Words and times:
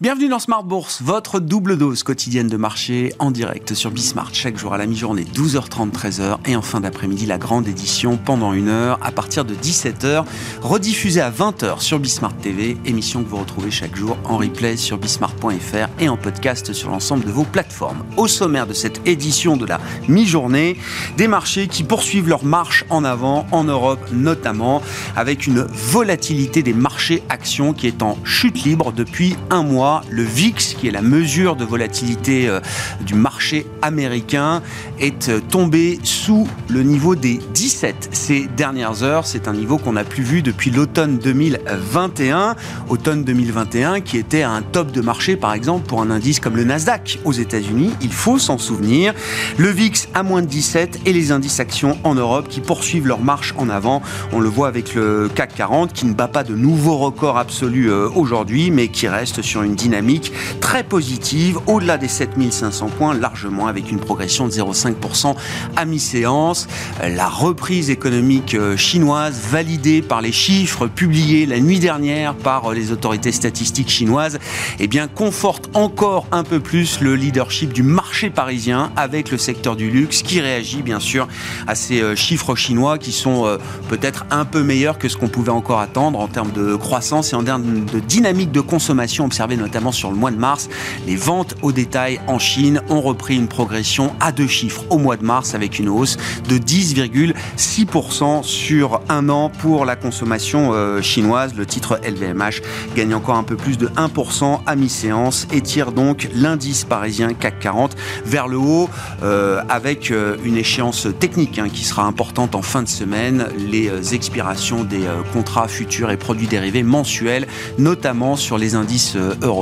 Bienvenue 0.00 0.28
dans 0.28 0.38
Smart 0.38 0.62
Bourse, 0.62 1.02
votre 1.02 1.40
double 1.40 1.76
dose 1.76 2.04
quotidienne 2.04 2.46
de 2.46 2.56
marché 2.56 3.12
en 3.18 3.32
direct 3.32 3.74
sur 3.74 3.90
Bismart 3.90 4.32
chaque 4.32 4.56
jour 4.56 4.72
à 4.72 4.78
la 4.78 4.86
mi-journée 4.86 5.24
12h30 5.24 5.90
13h 5.90 6.36
et 6.46 6.54
en 6.54 6.62
fin 6.62 6.78
d'après-midi 6.78 7.26
la 7.26 7.36
grande 7.36 7.66
édition 7.66 8.16
pendant 8.16 8.52
une 8.52 8.68
heure 8.68 9.00
à 9.02 9.10
partir 9.10 9.44
de 9.44 9.56
17h 9.56 10.24
rediffusée 10.62 11.20
à 11.20 11.32
20h 11.32 11.80
sur 11.80 11.98
Bismart 11.98 12.36
TV, 12.36 12.76
émission 12.84 13.24
que 13.24 13.28
vous 13.28 13.38
retrouvez 13.38 13.72
chaque 13.72 13.96
jour 13.96 14.16
en 14.22 14.36
replay 14.36 14.76
sur 14.76 14.98
bismart.fr 14.98 15.88
et 15.98 16.08
en 16.08 16.16
podcast 16.16 16.72
sur 16.72 16.90
l'ensemble 16.90 17.24
de 17.24 17.32
vos 17.32 17.42
plateformes. 17.42 18.04
Au 18.16 18.28
sommaire 18.28 18.68
de 18.68 18.74
cette 18.74 19.04
édition 19.04 19.56
de 19.56 19.66
la 19.66 19.80
mi-journée, 20.06 20.76
des 21.16 21.26
marchés 21.26 21.66
qui 21.66 21.82
poursuivent 21.82 22.28
leur 22.28 22.44
marche 22.44 22.84
en 22.88 23.02
avant 23.02 23.48
en 23.50 23.64
Europe 23.64 24.12
notamment 24.12 24.80
avec 25.16 25.48
une 25.48 25.62
volatilité 25.62 26.62
des 26.62 26.72
marchés 26.72 27.24
actions 27.30 27.72
qui 27.72 27.88
est 27.88 28.00
en 28.00 28.16
chute 28.22 28.62
libre 28.62 28.92
depuis 28.92 29.36
un 29.50 29.64
mois 29.64 29.87
le 30.10 30.22
VIX, 30.22 30.74
qui 30.74 30.88
est 30.88 30.90
la 30.90 31.02
mesure 31.02 31.56
de 31.56 31.64
volatilité 31.64 32.48
euh, 32.48 32.60
du 33.00 33.14
marché 33.14 33.66
américain, 33.82 34.62
est 34.98 35.28
euh, 35.28 35.40
tombé 35.40 35.98
sous 36.02 36.46
le 36.68 36.82
niveau 36.82 37.14
des 37.14 37.40
17 37.54 38.10
ces 38.12 38.48
dernières 38.56 39.02
heures. 39.02 39.26
C'est 39.26 39.48
un 39.48 39.52
niveau 39.52 39.78
qu'on 39.78 39.92
n'a 39.92 40.04
plus 40.04 40.22
vu 40.22 40.42
depuis 40.42 40.70
l'automne 40.70 41.18
2021. 41.18 42.56
Automne 42.88 43.24
2021 43.24 44.00
qui 44.00 44.16
était 44.16 44.42
un 44.42 44.62
top 44.62 44.92
de 44.92 45.00
marché, 45.00 45.36
par 45.36 45.52
exemple, 45.52 45.86
pour 45.86 46.02
un 46.02 46.10
indice 46.10 46.40
comme 46.40 46.56
le 46.56 46.64
Nasdaq 46.64 47.18
aux 47.24 47.32
États-Unis. 47.32 47.92
Il 48.00 48.12
faut 48.12 48.38
s'en 48.38 48.58
souvenir. 48.58 49.14
Le 49.56 49.68
VIX 49.68 50.08
à 50.14 50.22
moins 50.22 50.42
de 50.42 50.46
17 50.46 51.00
et 51.06 51.12
les 51.12 51.32
indices 51.32 51.60
actions 51.60 51.98
en 52.04 52.14
Europe 52.14 52.48
qui 52.48 52.60
poursuivent 52.60 53.06
leur 53.06 53.20
marche 53.20 53.54
en 53.56 53.68
avant. 53.68 54.02
On 54.32 54.40
le 54.40 54.48
voit 54.48 54.68
avec 54.68 54.94
le 54.94 55.28
CAC 55.34 55.54
40 55.54 55.92
qui 55.92 56.06
ne 56.06 56.12
bat 56.12 56.28
pas 56.28 56.44
de 56.44 56.54
nouveaux 56.54 56.96
records 56.98 57.38
absolus 57.38 57.90
euh, 57.90 58.08
aujourd'hui, 58.14 58.70
mais 58.70 58.88
qui 58.88 59.08
reste 59.08 59.42
sur 59.42 59.62
une 59.62 59.77
dynamique 59.78 60.32
très 60.60 60.82
positive, 60.82 61.58
au-delà 61.66 61.96
des 61.96 62.08
7500 62.08 62.88
points, 62.88 63.14
largement 63.14 63.68
avec 63.68 63.90
une 63.90 64.00
progression 64.00 64.46
de 64.46 64.52
0,5% 64.52 65.34
à 65.76 65.84
mi-séance. 65.84 66.66
La 67.02 67.28
reprise 67.28 67.88
économique 67.88 68.54
euh, 68.54 68.76
chinoise, 68.76 69.40
validée 69.50 70.02
par 70.02 70.20
les 70.20 70.32
chiffres 70.32 70.86
publiés 70.88 71.46
la 71.46 71.60
nuit 71.60 71.78
dernière 71.78 72.34
par 72.34 72.70
euh, 72.70 72.74
les 72.74 72.92
autorités 72.92 73.32
statistiques 73.32 73.88
chinoises, 73.88 74.38
eh 74.78 74.88
bien, 74.88 75.08
conforte 75.08 75.70
encore 75.74 76.26
un 76.32 76.44
peu 76.44 76.60
plus 76.60 77.00
le 77.00 77.14
leadership 77.14 77.72
du 77.72 77.82
marché 77.82 78.28
parisien 78.28 78.90
avec 78.96 79.30
le 79.30 79.38
secteur 79.38 79.76
du 79.76 79.90
luxe 79.90 80.22
qui 80.22 80.40
réagit 80.40 80.82
bien 80.82 81.00
sûr 81.00 81.28
à 81.66 81.74
ces 81.74 82.02
euh, 82.02 82.16
chiffres 82.16 82.56
chinois 82.56 82.98
qui 82.98 83.12
sont 83.12 83.58
peut-être 83.88 84.26
un 84.30 84.44
peu 84.44 84.62
meilleurs 84.62 84.98
que 84.98 85.08
ce 85.08 85.16
qu'on 85.16 85.28
pouvait 85.28 85.52
encore 85.52 85.80
attendre 85.80 86.18
en 86.18 86.26
termes 86.26 86.50
de 86.52 86.74
croissance 86.74 87.32
et 87.32 87.36
en 87.36 87.44
termes 87.44 87.84
de 87.84 88.00
dynamique 88.00 88.50
de 88.50 88.60
consommation 88.60 89.24
observée 89.24 89.56
notamment 89.56 89.67
sur 89.92 90.10
le 90.10 90.16
mois 90.16 90.30
de 90.30 90.36
mars. 90.36 90.68
Les 91.06 91.16
ventes 91.16 91.54
au 91.62 91.72
détail 91.72 92.20
en 92.26 92.38
Chine 92.38 92.82
ont 92.88 93.00
repris 93.00 93.36
une 93.36 93.48
progression 93.48 94.12
à 94.20 94.32
deux 94.32 94.46
chiffres 94.46 94.84
au 94.90 94.98
mois 94.98 95.16
de 95.16 95.24
mars 95.24 95.54
avec 95.54 95.78
une 95.78 95.88
hausse 95.88 96.16
de 96.48 96.58
10,6% 96.58 98.42
sur 98.42 99.00
un 99.08 99.28
an 99.28 99.50
pour 99.50 99.84
la 99.84 99.96
consommation 99.96 100.70
euh, 100.72 101.02
chinoise. 101.02 101.54
Le 101.54 101.66
titre 101.66 102.00
LVMH 102.02 102.62
gagne 102.96 103.14
encore 103.14 103.36
un 103.36 103.42
peu 103.42 103.56
plus 103.56 103.78
de 103.78 103.88
1% 103.88 104.60
à 104.66 104.76
mi-séance 104.76 105.46
et 105.52 105.60
tire 105.60 105.92
donc 105.92 106.28
l'indice 106.34 106.84
parisien 106.84 107.32
CAC 107.34 107.60
40 107.60 107.96
vers 108.24 108.48
le 108.48 108.56
haut 108.56 108.88
euh, 109.22 109.62
avec 109.68 110.10
euh, 110.10 110.36
une 110.44 110.56
échéance 110.56 111.06
technique 111.18 111.58
hein, 111.58 111.68
qui 111.72 111.84
sera 111.84 112.04
importante 112.04 112.54
en 112.54 112.62
fin 112.62 112.82
de 112.82 112.88
semaine, 112.88 113.48
les 113.58 114.14
expirations 114.14 114.84
des 114.84 115.02
contrats 115.32 115.68
futurs 115.68 116.10
et 116.10 116.16
produits 116.16 116.46
dérivés 116.46 116.82
mensuels, 116.82 117.46
notamment 117.78 118.36
sur 118.36 118.58
les 118.58 118.74
indices 118.74 119.16
européens 119.42 119.57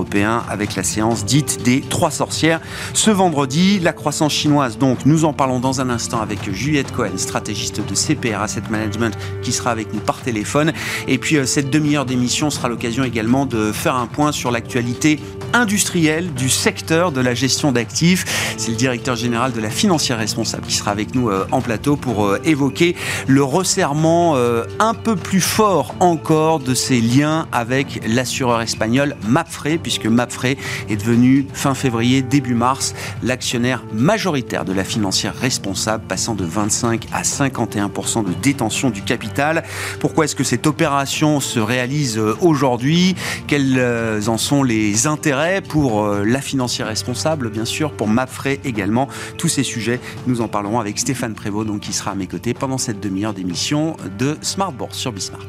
avec 0.49 0.77
la 0.77 0.83
séance 0.83 1.25
dite 1.25 1.63
des 1.63 1.81
trois 1.81 2.11
sorcières. 2.11 2.61
Ce 2.93 3.11
vendredi, 3.11 3.79
la 3.81 3.93
croissance 3.93 4.33
chinoise, 4.33 4.79
donc 4.79 5.07
nous 5.07 5.25
en 5.25 5.33
parlons 5.33 5.61
dans 5.61 5.81
un 5.81 5.91
instant 5.91 6.21
avec 6.21 6.51
Juliette 6.53 6.93
Cohen, 6.93 7.17
stratégiste 7.17 7.81
de 7.87 7.95
CPR 7.95 8.41
Asset 8.41 8.63
Management, 8.71 9.17
qui 9.43 9.53
sera 9.53 9.71
avec 9.71 9.93
nous 9.95 10.01
par 10.01 10.21
téléphone. 10.21 10.73
Et 11.09 11.19
puis 11.19 11.37
euh, 11.37 11.47
cette 11.47 11.71
demi-heure 11.71 12.05
d'émission 12.05 12.51
sera 12.51 12.69
l'occasion 12.69 13.05
également 13.05 13.47
de 13.47 13.73
faire 13.73 13.97
un 13.97 14.07
point 14.07 14.33
sur 14.33 14.51
l'actualité 14.51 15.19
industrielle 15.53 16.33
du 16.35 16.49
secteur 16.49 17.13
de 17.13 17.21
la 17.21 17.35
gestion 17.35 17.73
d'actifs. 17.73 18.55
C'est 18.57 18.71
le 18.71 18.77
directeur 18.77 19.17
général 19.17 19.53
de 19.53 19.61
la 19.61 19.71
financière 19.71 20.19
responsable 20.19 20.67
qui 20.67 20.75
sera 20.75 20.91
avec 20.91 21.15
nous 21.15 21.31
euh, 21.31 21.47
en 21.53 21.61
plateau 21.61 21.97
pour 21.97 22.27
euh, 22.27 22.41
évoquer 22.45 22.97
le 23.27 23.43
resserrement 23.43 24.37
un 24.79 24.95
peu 24.95 25.17
plus 25.17 25.41
fort 25.41 25.95
encore 26.01 26.61
de 26.61 26.75
ses 26.75 27.01
liens 27.01 27.47
avec 27.53 28.01
l'assureur 28.07 28.61
espagnol 28.61 29.17
Mapfre 29.27 29.67
puisque 29.87 30.07
Mapfre 30.07 30.47
est 30.47 30.97
devenu 30.97 31.47
fin 31.53 31.73
février, 31.77 32.21
début 32.21 32.55
mars, 32.55 32.93
l'actionnaire 33.23 33.85
majoritaire 33.93 34.65
de 34.65 34.73
la 34.73 34.83
financière 34.83 35.33
responsable, 35.33 36.03
passant 36.09 36.35
de 36.35 36.45
25 36.45 37.07
à 37.13 37.23
51% 37.23 38.25
de 38.25 38.33
détention 38.43 38.91
du 38.91 39.03
capital. 39.03 39.63
Pourquoi 40.01 40.25
est-ce 40.25 40.35
que 40.35 40.43
cette 40.43 40.67
opération 40.67 41.39
se 41.39 41.61
réalise 41.61 42.19
euh, 42.19 42.35
aujourd'hui? 42.41 43.15
Quels 43.47 43.79
euh, 43.79 44.21
en 44.27 44.39
sont 44.39 44.65
les 44.65 45.07
intérêts 45.07 45.61
pour 45.61 46.03
euh, 46.03 46.25
la 46.25 46.41
financière 46.41 46.89
responsable, 46.89 47.49
bien 47.49 47.65
sûr, 47.65 47.93
pour 47.93 48.09
Mapfre 48.09 48.49
également? 48.65 49.07
Tous 49.39 49.47
ces 49.47 49.63
sujets, 49.63 50.01
nous 50.27 50.41
en 50.41 50.49
parlerons 50.49 50.81
avec 50.81 50.99
Stéphane 50.99 51.35
Prévost, 51.35 51.69
donc, 51.69 51.83
qui 51.83 51.93
sera 51.93 52.11
à 52.11 52.15
mes 52.17 52.27
côtés 52.27 52.55
pendant 52.55 52.79
cette 52.79 52.99
demi-heure 52.99 53.35
d'émission 53.35 53.97
de 54.19 54.37
Smart 54.43 54.75
sur 54.91 55.13
Bismart. 55.13 55.47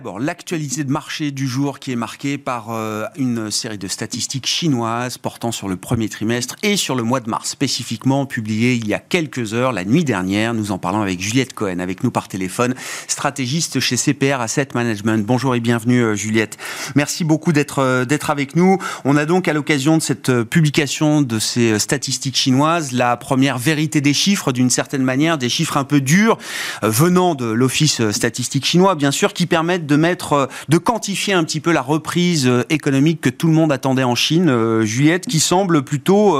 D'abord, 0.00 0.18
l'actualité 0.18 0.82
de 0.82 0.90
marché 0.90 1.30
du 1.30 1.46
jour 1.46 1.78
qui 1.78 1.92
est 1.92 1.96
marquée 1.96 2.38
par 2.38 2.70
euh, 2.70 3.04
une 3.16 3.50
série 3.50 3.76
de 3.76 3.86
statistiques 3.86 4.46
chinoises 4.46 5.18
portant 5.18 5.52
sur 5.52 5.68
le 5.68 5.76
premier 5.76 6.08
trimestre 6.08 6.56
et 6.62 6.78
sur 6.78 6.94
le 6.94 7.02
mois 7.02 7.20
de 7.20 7.28
mars, 7.28 7.50
spécifiquement 7.50 8.24
publiées 8.24 8.72
il 8.72 8.88
y 8.88 8.94
a 8.94 8.98
quelques 8.98 9.52
heures, 9.52 9.72
la 9.72 9.84
nuit 9.84 10.02
dernière. 10.02 10.54
Nous 10.54 10.72
en 10.72 10.78
parlons 10.78 11.02
avec 11.02 11.20
Juliette 11.20 11.52
Cohen, 11.52 11.80
avec 11.80 12.02
nous 12.02 12.10
par 12.10 12.28
téléphone, 12.28 12.74
stratégiste 13.08 13.78
chez 13.78 13.98
CPR 13.98 14.40
Asset 14.40 14.68
Management. 14.74 15.26
Bonjour 15.26 15.54
et 15.54 15.60
bienvenue 15.60 16.02
euh, 16.02 16.14
Juliette. 16.14 16.56
Merci 16.94 17.24
beaucoup 17.24 17.52
d'être 17.52 17.80
euh, 17.80 18.06
d'être 18.06 18.30
avec 18.30 18.56
nous. 18.56 18.78
On 19.04 19.18
a 19.18 19.26
donc 19.26 19.48
à 19.48 19.52
l'occasion 19.52 19.98
de 19.98 20.02
cette 20.02 20.32
publication 20.44 21.20
de 21.20 21.38
ces 21.38 21.78
statistiques 21.78 22.36
chinoises 22.36 22.92
la 22.92 23.18
première 23.18 23.58
vérité 23.58 24.00
des 24.00 24.14
chiffres 24.14 24.52
d'une 24.52 24.70
certaine 24.70 25.02
manière, 25.02 25.36
des 25.36 25.50
chiffres 25.50 25.76
un 25.76 25.84
peu 25.84 26.00
durs 26.00 26.38
venant 26.80 27.34
de 27.34 27.44
l'office 27.44 28.10
statistique 28.12 28.64
chinois 28.64 28.94
bien 28.94 29.10
sûr 29.10 29.34
qui 29.34 29.44
permettent 29.44 29.89
euh, 29.92 30.46
de 30.68 30.78
quantifier 30.78 31.34
un 31.34 31.44
petit 31.44 31.60
peu 31.60 31.72
la 31.72 31.82
reprise 31.82 32.46
euh, 32.46 32.64
économique 32.70 33.20
que 33.20 33.30
tout 33.30 33.46
le 33.46 33.52
monde 33.52 33.72
attendait 33.72 34.04
en 34.04 34.14
Chine, 34.14 34.48
euh, 34.48 34.82
Juliette, 34.82 35.26
qui 35.26 35.40
semble 35.40 35.82
plutôt 35.82 36.36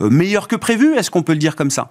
meilleure 0.00 0.48
que 0.48 0.56
prévu. 0.56 0.94
Est-ce 0.94 1.10
qu'on 1.10 1.22
peut 1.22 1.32
le 1.32 1.38
dire 1.38 1.56
comme 1.56 1.70
ça? 1.70 1.90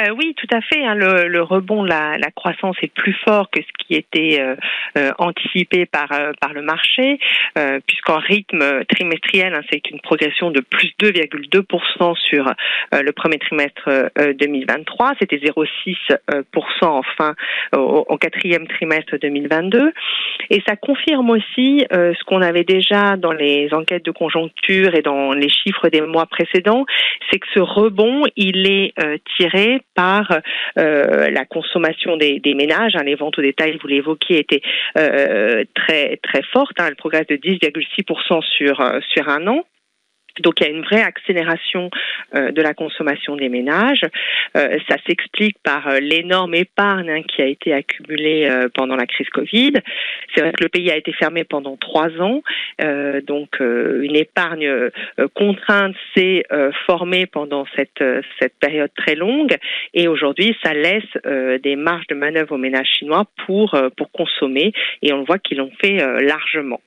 Euh, 0.00 0.14
oui, 0.16 0.34
tout 0.36 0.46
à 0.54 0.60
fait. 0.60 0.84
Hein. 0.84 0.94
le, 0.94 1.28
le, 1.28 1.42
rebond, 1.42 1.82
la, 1.82 2.16
la, 2.18 2.30
croissance 2.30 2.76
est 2.82 2.92
plus 2.92 3.16
fort 3.24 3.50
que 3.50 3.60
ce 3.60 3.84
qui 3.84 3.94
était 3.94 4.40
euh, 4.40 4.56
euh 4.96 5.10
anticipé 5.18 5.86
par 5.86 6.08
par 6.40 6.52
le 6.52 6.62
marché, 6.62 7.18
euh, 7.58 7.80
puisqu'en 7.86 8.18
rythme 8.18 8.84
trimestriel, 8.84 9.54
hein, 9.54 9.62
c'est 9.70 9.90
une 9.90 10.00
progression 10.00 10.50
de 10.50 10.60
plus 10.60 10.92
2,2% 11.00 12.16
sur 12.16 12.52
le 12.92 13.10
premier 13.12 13.38
trimestre 13.38 14.10
2023. 14.38 15.14
C'était 15.18 15.36
0,6% 15.36 16.14
enfin 16.82 17.34
au, 17.72 18.04
au, 18.08 18.16
quatrième 18.16 18.66
trimestre 18.66 19.16
2022, 19.20 19.92
et 20.50 20.62
ça 20.66 20.76
confirme 20.76 21.30
aussi 21.30 21.84
ce 21.90 22.24
qu'on 22.24 22.42
avait 22.42 22.64
déjà 22.64 23.16
dans 23.16 23.32
les 23.32 23.68
enquêtes 23.72 24.04
de 24.04 24.10
conjoncture 24.10 24.94
et 24.94 25.02
dans 25.02 25.32
les 25.32 25.48
chiffres 25.48 25.88
des 25.88 26.00
mois 26.00 26.26
précédents, 26.26 26.84
c'est 27.30 27.38
que 27.38 27.46
ce 27.54 27.60
rebond, 27.60 28.24
il 28.36 28.66
est 28.70 28.94
tiré 29.36 29.82
par 29.94 30.40
euh, 30.78 31.30
la 31.30 31.44
consommation 31.44 32.16
des, 32.16 32.40
ménages. 32.54 32.96
Hein, 32.96 33.04
les 33.04 33.14
ventes 33.14 33.38
au 33.38 33.42
détail, 33.42 33.78
vous 33.80 33.88
l'évoquiez, 33.88 34.38
étaient 34.38 34.62
euh, 34.98 35.64
très 35.74 36.18
très 36.22 36.42
fortes. 36.42 36.78
Hein, 36.78 36.86
elles 36.88 36.96
progressent 36.96 37.26
de 37.26 37.36
10,6% 37.36 38.42
sur 38.42 38.80
euh, 38.80 39.00
sur 39.12 39.28
un 39.28 39.46
an. 39.46 39.64
Donc 40.38 40.60
il 40.60 40.64
y 40.64 40.66
a 40.66 40.70
une 40.70 40.82
vraie 40.82 41.02
accélération 41.02 41.90
euh, 42.34 42.52
de 42.52 42.62
la 42.62 42.74
consommation 42.74 43.36
des 43.36 43.48
ménages. 43.48 44.02
Euh, 44.56 44.78
ça 44.88 44.96
s'explique 45.06 45.56
par 45.62 45.88
euh, 45.88 45.98
l'énorme 46.00 46.54
épargne 46.54 47.10
hein, 47.10 47.22
qui 47.22 47.42
a 47.42 47.46
été 47.46 47.72
accumulée 47.72 48.48
pendant 48.74 48.96
la 48.96 49.06
crise 49.06 49.28
Covid. 49.30 49.72
C'est 50.34 50.40
vrai 50.40 50.52
que 50.52 50.62
le 50.62 50.68
pays 50.68 50.90
a 50.90 50.96
été 50.96 51.12
fermé 51.12 51.44
pendant 51.44 51.76
trois 51.76 52.08
ans, 52.20 52.42
donc 53.26 53.58
une 53.60 54.16
épargne 54.16 54.90
contrainte 55.34 55.94
s'est 56.14 56.44
formée 56.86 57.26
pendant 57.26 57.66
cette 57.76 58.02
cette 58.40 58.58
période 58.58 58.90
très 58.96 59.14
longue, 59.14 59.56
et 59.94 60.08
aujourd'hui 60.08 60.56
ça 60.62 60.72
laisse 60.72 61.04
des 61.62 61.76
marges 61.76 62.06
de 62.08 62.14
manœuvre 62.14 62.52
aux 62.54 62.58
ménages 62.58 62.88
chinois 62.98 63.24
pour 63.46 63.76
pour 63.96 64.10
consommer, 64.12 64.72
et 65.02 65.12
on 65.12 65.24
voit 65.24 65.38
qu'ils 65.38 65.58
l'ont 65.58 65.72
fait 65.80 65.98
largement. 66.22 66.80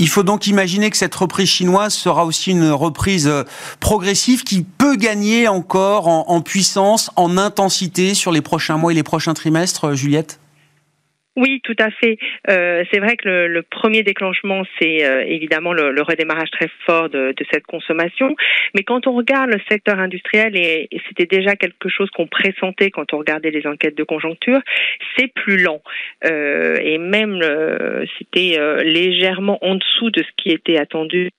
Il 0.00 0.08
faut 0.08 0.22
donc 0.22 0.46
imaginer 0.46 0.88
que 0.88 0.96
cette 0.96 1.14
reprise 1.14 1.50
chinoise 1.50 1.92
sera 1.92 2.24
aussi 2.24 2.52
une 2.52 2.70
reprise 2.70 3.28
euh, 3.28 3.44
progressive 3.80 4.44
qui 4.44 4.62
peut 4.62 4.96
gagner 4.96 5.46
encore 5.46 6.08
en, 6.08 6.40
puissance, 6.40 7.10
en 7.16 7.36
intensité 7.36 8.14
sur 8.14 8.32
les 8.32 8.40
prochains 8.40 8.78
mois 8.78 8.92
et 8.92 8.94
les 8.94 9.02
prochains 9.02 9.34
trimestres, 9.34 9.88
euh, 9.88 9.94
Juliette? 9.94 10.40
Oui, 11.36 11.60
tout 11.62 11.76
à 11.78 11.90
fait. 11.90 12.18
Euh, 12.48 12.84
c'est 12.92 12.98
vrai 12.98 13.16
que 13.16 13.28
le, 13.28 13.62
premier 13.62 14.02
déclenchement, 14.02 14.62
c'est 14.78 14.98
évidemment 15.28 15.72
le, 15.72 16.02
redémarrage 16.02 16.50
très 16.50 16.68
fort 16.86 17.08
de, 17.08 17.34
cette 17.52 17.66
consommation. 17.66 18.34
Mais 18.74 18.82
quand 18.82 19.06
on 19.06 19.12
regarde 19.12 19.50
le 19.50 19.60
secteur 19.70 19.98
industriel, 19.98 20.56
et, 20.56 20.88
c'était 21.08 21.26
déjà 21.26 21.56
quelque 21.56 21.88
chose 21.88 22.10
qu'on 22.10 22.26
pressentait 22.26 22.90
quand 22.90 23.12
on 23.14 23.18
regardait 23.18 23.50
les 23.50 23.66
enquêtes 23.66 23.96
de 23.96 24.04
conjoncture, 24.04 24.60
c'est 25.16 25.32
plus 25.32 25.62
lent. 25.62 25.82
et 26.24 26.98
même, 26.98 27.40
c'était 28.18 28.58
légèrement 28.84 29.58
en 29.64 29.76
dessous 29.76 30.10
de 30.10 30.22
ce 30.22 30.30
qui 30.36 30.50
était 30.50 30.78
attendu 30.78 31.30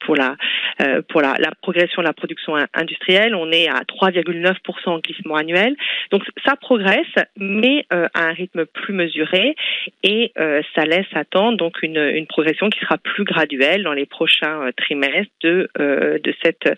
pour 0.00 0.16
la 0.16 0.36
euh, 0.80 1.02
pour 1.08 1.20
la, 1.20 1.34
la, 1.38 1.50
progression 1.60 2.00
de 2.02 2.06
la 2.06 2.12
production 2.12 2.54
industrielle. 2.74 3.34
On 3.34 3.50
est 3.50 3.68
à 3.68 3.82
3,9% 3.82 4.54
en 4.86 4.98
glissement 4.98 5.36
annuel. 5.36 5.76
Donc 6.10 6.22
ça 6.46 6.56
progresse, 6.56 7.06
mais 7.36 7.84
euh, 7.92 8.06
à 8.14 8.26
un 8.28 8.32
rythme 8.32 8.64
plus 8.66 8.94
mesuré 8.94 9.56
et 10.02 10.32
euh, 10.38 10.62
ça 10.74 10.84
laisse 10.84 11.06
attendre 11.14 11.56
donc 11.58 11.82
une, 11.82 11.98
une, 11.98 12.26
progression 12.26 12.70
qui 12.70 12.80
sera 12.80 12.98
plus 12.98 13.24
graduelle 13.24 13.82
dans 13.82 13.92
les 13.92 14.06
prochains 14.06 14.66
euh, 14.66 14.72
trimestres 14.76 15.30
de 15.42 15.68
de 15.80 16.34
cette 16.42 16.68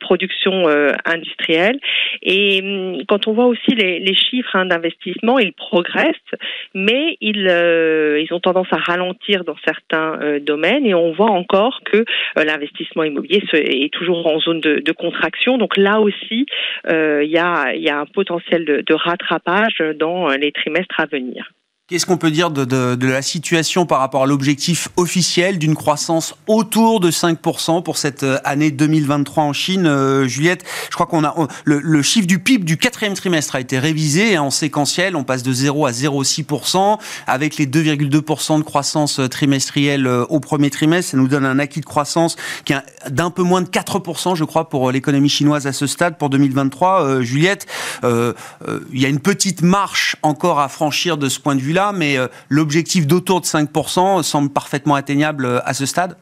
production 0.00 0.66
industrielle. 1.04 1.78
Et 2.22 2.60
hum, 2.62 3.02
quand 3.08 3.26
on 3.26 3.32
voit 3.32 3.46
aussi 3.46 3.74
les, 3.74 3.98
les 4.00 4.14
chiffres 4.14 4.54
hein, 4.54 4.66
d'investissement, 4.66 5.38
ils 5.38 5.52
progressent, 5.52 6.34
mais 6.74 7.16
ils 7.20 7.46
ils 7.46 8.28
ont 8.32 8.40
tendance 8.40 8.72
à 8.72 8.76
ralentir 8.76 9.44
dans 9.44 9.56
certains 9.64 10.38
domaines 10.40 10.86
et 10.86 10.94
on 10.94 11.12
voit 11.12 11.30
encore 11.30 11.80
que 11.84 12.04
l'investissement 12.36 13.04
immobilier 13.04 13.21
est 13.28 13.92
toujours 13.92 14.26
en 14.26 14.38
zone 14.38 14.60
de, 14.60 14.92
contraction. 14.92 15.58
Donc 15.58 15.76
là 15.76 16.00
aussi, 16.00 16.46
euh, 16.90 17.24
il 17.24 17.30
y, 17.30 17.38
a, 17.38 17.98
un 17.98 18.06
potentiel 18.06 18.64
de 18.64 18.94
rattrapage 18.94 19.82
dans 19.98 20.28
les 20.28 20.52
trimestres 20.52 21.00
à 21.00 21.06
venir. 21.06 21.50
Qu'est-ce 21.88 22.06
qu'on 22.06 22.16
peut 22.16 22.30
dire 22.30 22.52
de, 22.52 23.06
la 23.06 23.22
situation 23.22 23.86
par 23.86 23.98
rapport 23.98 24.22
à 24.22 24.26
l'objectif 24.26 24.88
officiel 24.96 25.58
d'une 25.58 25.74
croissance 25.74 26.36
autour 26.46 27.00
de 27.00 27.10
5% 27.10 27.82
pour 27.82 27.98
cette 27.98 28.22
euh, 28.22 28.38
année 28.44 28.70
2023 28.70 29.42
en 29.42 29.52
Chine 29.52 29.86
euh, 29.88 30.28
Juliette, 30.28 30.64
je 30.88 30.94
crois 30.94 31.06
qu'on 31.06 31.24
a 31.24 31.34
le, 31.64 32.02
chiffre 32.02 32.28
du 32.28 32.38
PIB 32.38 32.64
du 32.64 32.76
quatrième 32.76 33.14
trimestre 33.14 33.56
a 33.56 33.60
été 33.60 33.80
révisé 33.80 34.38
en 34.38 34.50
séquentiel. 34.50 35.16
On 35.16 35.24
passe 35.24 35.42
de 35.42 35.52
0 35.52 35.84
à 35.86 35.90
0,6% 35.90 36.98
avec 37.26 37.56
les 37.56 37.66
2,2% 37.66 38.58
de 38.58 38.62
croissance 38.62 39.18
euh, 39.18 39.26
trimestrielle 39.26 40.06
au 40.06 40.38
premier 40.38 40.70
trimestre. 40.70 41.10
Ça 41.10 41.16
nous 41.16 41.26
donne 41.26 41.44
un 41.44 41.58
acquis 41.58 41.80
de 41.80 41.84
croissance 41.84 42.36
qui 42.64 42.74
d'un 43.10 43.30
peu 43.30 43.42
moins 43.42 43.60
de 43.60 43.68
4%, 43.68 44.36
je 44.36 44.44
crois, 44.44 44.68
pour 44.68 44.92
l'économie 44.92 45.28
chinoise 45.28 45.66
à 45.66 45.72
ce 45.72 45.88
stade 45.88 46.16
pour 46.16 46.30
2023. 46.30 47.22
Juliette, 47.22 47.66
il 48.04 49.00
y 49.00 49.04
a 49.04 49.08
une 49.08 49.20
petite 49.20 49.62
marche 49.62 50.14
encore 50.22 50.60
à 50.60 50.68
franchir 50.68 51.16
de 51.16 51.28
ce 51.28 51.40
point 51.40 51.56
de 51.56 51.60
mais 51.92 52.16
euh, 52.16 52.28
l'objectif 52.48 53.06
d'autour 53.06 53.40
de 53.40 53.46
5% 53.46 54.22
semble 54.22 54.50
parfaitement 54.50 54.94
atteignable 54.94 55.44
euh, 55.46 55.60
à 55.64 55.74
ce 55.74 55.86
stade? 55.86 56.16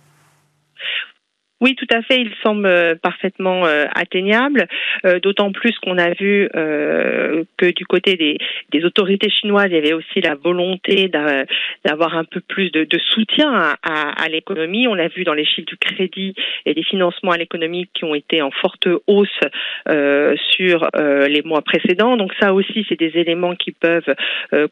Oui, 1.60 1.74
tout 1.74 1.86
à 1.92 2.00
fait. 2.00 2.22
Il 2.22 2.32
semble 2.42 2.66
euh, 2.66 2.94
parfaitement 2.94 3.66
euh, 3.66 3.84
atteignable, 3.94 4.66
euh, 5.04 5.20
d'autant 5.20 5.52
plus 5.52 5.78
qu'on 5.80 5.98
a 5.98 6.10
vu 6.10 6.48
que 7.56 7.70
du 7.72 7.84
côté 7.84 8.16
des, 8.16 8.38
des, 8.70 8.84
autorités 8.84 9.28
chinoises, 9.28 9.66
il 9.66 9.74
y 9.74 9.78
avait 9.78 9.92
aussi 9.92 10.20
la 10.22 10.34
volonté 10.34 11.08
d'avoir 11.84 12.16
un 12.16 12.24
peu 12.24 12.40
plus 12.40 12.70
de, 12.70 12.84
de 12.84 12.98
soutien 12.98 13.52
à, 13.52 14.22
à, 14.22 14.28
l'économie. 14.28 14.88
On 14.88 14.94
l'a 14.94 15.08
vu 15.08 15.24
dans 15.24 15.34
les 15.34 15.44
chiffres 15.44 15.66
du 15.66 15.76
crédit 15.76 16.34
et 16.64 16.74
des 16.74 16.82
financements 16.82 17.32
à 17.32 17.36
l'économie 17.36 17.88
qui 17.92 18.04
ont 18.04 18.14
été 18.14 18.42
en 18.42 18.50
forte 18.50 18.88
hausse 19.06 19.28
sur 20.56 20.88
les 20.96 21.42
mois 21.44 21.62
précédents. 21.62 22.16
Donc 22.16 22.32
ça 22.40 22.52
aussi, 22.54 22.86
c'est 22.88 22.98
des 22.98 23.12
éléments 23.18 23.54
qui 23.54 23.72
peuvent 23.72 24.14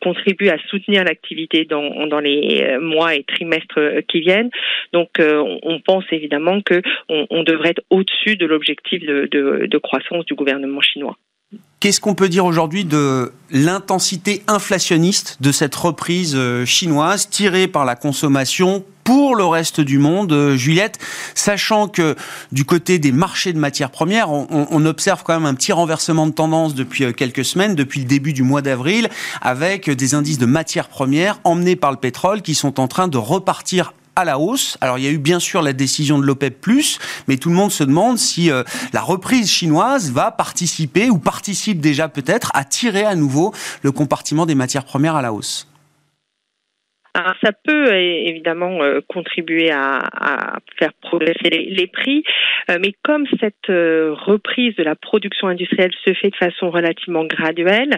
contribuer 0.00 0.50
à 0.50 0.58
soutenir 0.68 1.04
l'activité 1.04 1.64
dans, 1.64 2.06
dans 2.06 2.20
les 2.20 2.78
mois 2.78 3.14
et 3.14 3.24
trimestres 3.24 3.80
qui 4.08 4.20
viennent. 4.20 4.50
Donc 4.92 5.10
on 5.20 5.80
pense 5.80 6.04
évidemment 6.12 6.60
que 6.60 6.77
on, 7.08 7.42
devrait 7.42 7.70
être 7.70 7.82
au-dessus 7.90 8.36
de 8.36 8.46
l'objectif 8.46 9.02
de, 9.02 9.78
croissance 9.78 10.24
du 10.26 10.34
gouvernement 10.34 10.80
chinois. 10.80 11.16
Qu'est-ce 11.80 12.00
qu'on 12.00 12.14
peut 12.14 12.28
dire 12.28 12.44
aujourd'hui 12.44 12.84
de 12.84 13.32
l'intensité 13.50 14.42
inflationniste 14.48 15.38
de 15.40 15.52
cette 15.52 15.74
reprise 15.76 16.34
euh, 16.36 16.64
chinoise 16.64 17.30
tirée 17.30 17.68
par 17.68 17.84
la 17.84 17.94
consommation 17.94 18.84
pour 19.04 19.36
le 19.36 19.44
reste 19.44 19.80
du 19.80 19.98
monde, 19.98 20.32
euh, 20.32 20.56
Juliette, 20.56 20.98
sachant 21.34 21.88
que 21.88 22.16
du 22.52 22.64
côté 22.64 22.98
des 22.98 23.12
marchés 23.12 23.52
de 23.52 23.58
matières 23.58 23.90
premières, 23.90 24.30
on, 24.30 24.84
observe 24.84 25.22
quand 25.22 25.32
même 25.32 25.46
un 25.46 25.54
petit 25.54 25.72
renversement 25.72 26.26
de 26.26 26.32
tendance 26.32 26.74
depuis 26.74 27.04
euh, 27.04 27.12
quelques 27.12 27.44
semaines, 27.44 27.74
depuis 27.74 28.00
le 28.00 28.06
début 28.06 28.32
du 28.32 28.42
mois 28.42 28.60
d'avril, 28.60 29.08
avec 29.40 29.88
des 29.88 30.14
indices 30.14 30.38
de 30.38 30.46
matières 30.46 30.88
premières 30.88 31.38
emmenés 31.44 31.76
par 31.76 31.92
le 31.92 31.96
pétrole 31.96 32.42
qui 32.42 32.54
sont 32.54 32.80
en 32.80 32.88
train 32.88 33.08
de 33.08 33.16
repartir 33.16 33.94
à 34.18 34.24
la 34.24 34.38
hausse. 34.38 34.76
Alors 34.80 34.98
il 34.98 35.04
y 35.04 35.06
a 35.06 35.10
eu 35.10 35.18
bien 35.18 35.38
sûr 35.38 35.62
la 35.62 35.72
décision 35.72 36.18
de 36.18 36.24
l'OPEP+, 36.24 36.66
mais 37.28 37.36
tout 37.36 37.50
le 37.50 37.54
monde 37.54 37.70
se 37.70 37.84
demande 37.84 38.18
si 38.18 38.50
euh, 38.50 38.64
la 38.92 39.00
reprise 39.00 39.48
chinoise 39.48 40.10
va 40.10 40.32
participer 40.32 41.08
ou 41.08 41.18
participe 41.18 41.80
déjà 41.80 42.08
peut-être 42.08 42.50
à 42.54 42.64
tirer 42.64 43.04
à 43.04 43.14
nouveau 43.14 43.54
le 43.82 43.92
compartiment 43.92 44.44
des 44.44 44.56
matières 44.56 44.84
premières 44.84 45.14
à 45.14 45.22
la 45.22 45.32
hausse. 45.32 45.67
Alors, 47.18 47.34
ça 47.42 47.50
peut 47.52 47.92
évidemment 47.92 48.80
euh, 48.80 49.00
contribuer 49.08 49.72
à, 49.72 50.58
faire 50.78 50.92
progresser 51.02 51.50
les, 51.50 51.86
prix, 51.88 52.22
euh, 52.70 52.78
mais 52.80 52.94
comme 53.02 53.26
cette 53.40 53.70
euh, 53.70 54.14
reprise 54.14 54.76
de 54.76 54.84
la 54.84 54.94
production 54.94 55.48
industrielle 55.48 55.90
se 56.04 56.14
fait 56.14 56.30
de 56.30 56.36
façon 56.36 56.70
relativement 56.70 57.24
graduelle, 57.24 57.90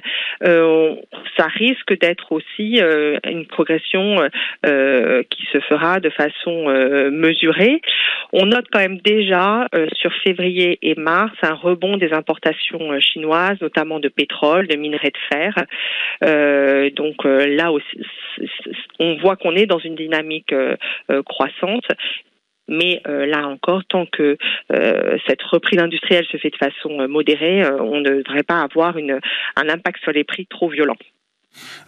ça 0.43 1.47
risque 1.49 1.99
d'être 2.01 2.33
aussi 2.33 2.81
une 3.25 3.47
progression 3.47 4.17
qui 4.63 5.47
se 5.53 5.61
fera 5.69 6.01
de 6.01 6.11
façon 6.11 6.69
mesurée. 7.11 7.81
On 8.33 8.47
note 8.47 8.67
quand 8.71 8.79
même 8.79 8.99
déjà 8.99 9.67
sur 9.95 10.13
février 10.25 10.79
et 10.83 10.95
mars 10.95 11.33
un 11.43 11.55
rebond 11.55 11.97
des 11.97 12.13
importations 12.13 12.99
chinoises, 13.01 13.61
notamment 13.61 14.01
de 14.01 14.09
pétrole, 14.09 14.67
de 14.67 14.77
minerais 14.77 15.11
de 15.11 15.37
fer. 15.37 16.93
donc 16.97 17.25
là 17.25 17.73
aussi, 17.73 17.99
on 18.99 19.10
voit 19.19 19.37
qu'on 19.37 19.57
est 19.57 19.67
dans 19.67 19.79
une 19.79 19.95
dynamique 19.95 20.53
euh, 20.53 20.77
euh, 21.11 21.23
croissante. 21.23 21.87
Mais 22.69 23.00
euh, 23.09 23.26
là 23.26 23.49
encore, 23.49 23.85
tant 23.85 24.07
que 24.07 24.37
cette 25.26 25.43
reprise 25.43 25.81
industrielle 25.81 26.25
se 26.26 26.37
fait 26.37 26.50
de 26.50 26.57
façon 26.57 27.09
modérée, 27.09 27.69
on 27.69 28.00
ne 28.00 28.23
devrait 28.23 28.45
pas 28.45 28.61
avoir 28.61 28.97
un 28.97 29.69
impact 29.69 30.00
sur 30.02 30.12
les 30.12 30.23
prix 30.23 30.47
trop 30.47 30.69
violent. 30.69 30.97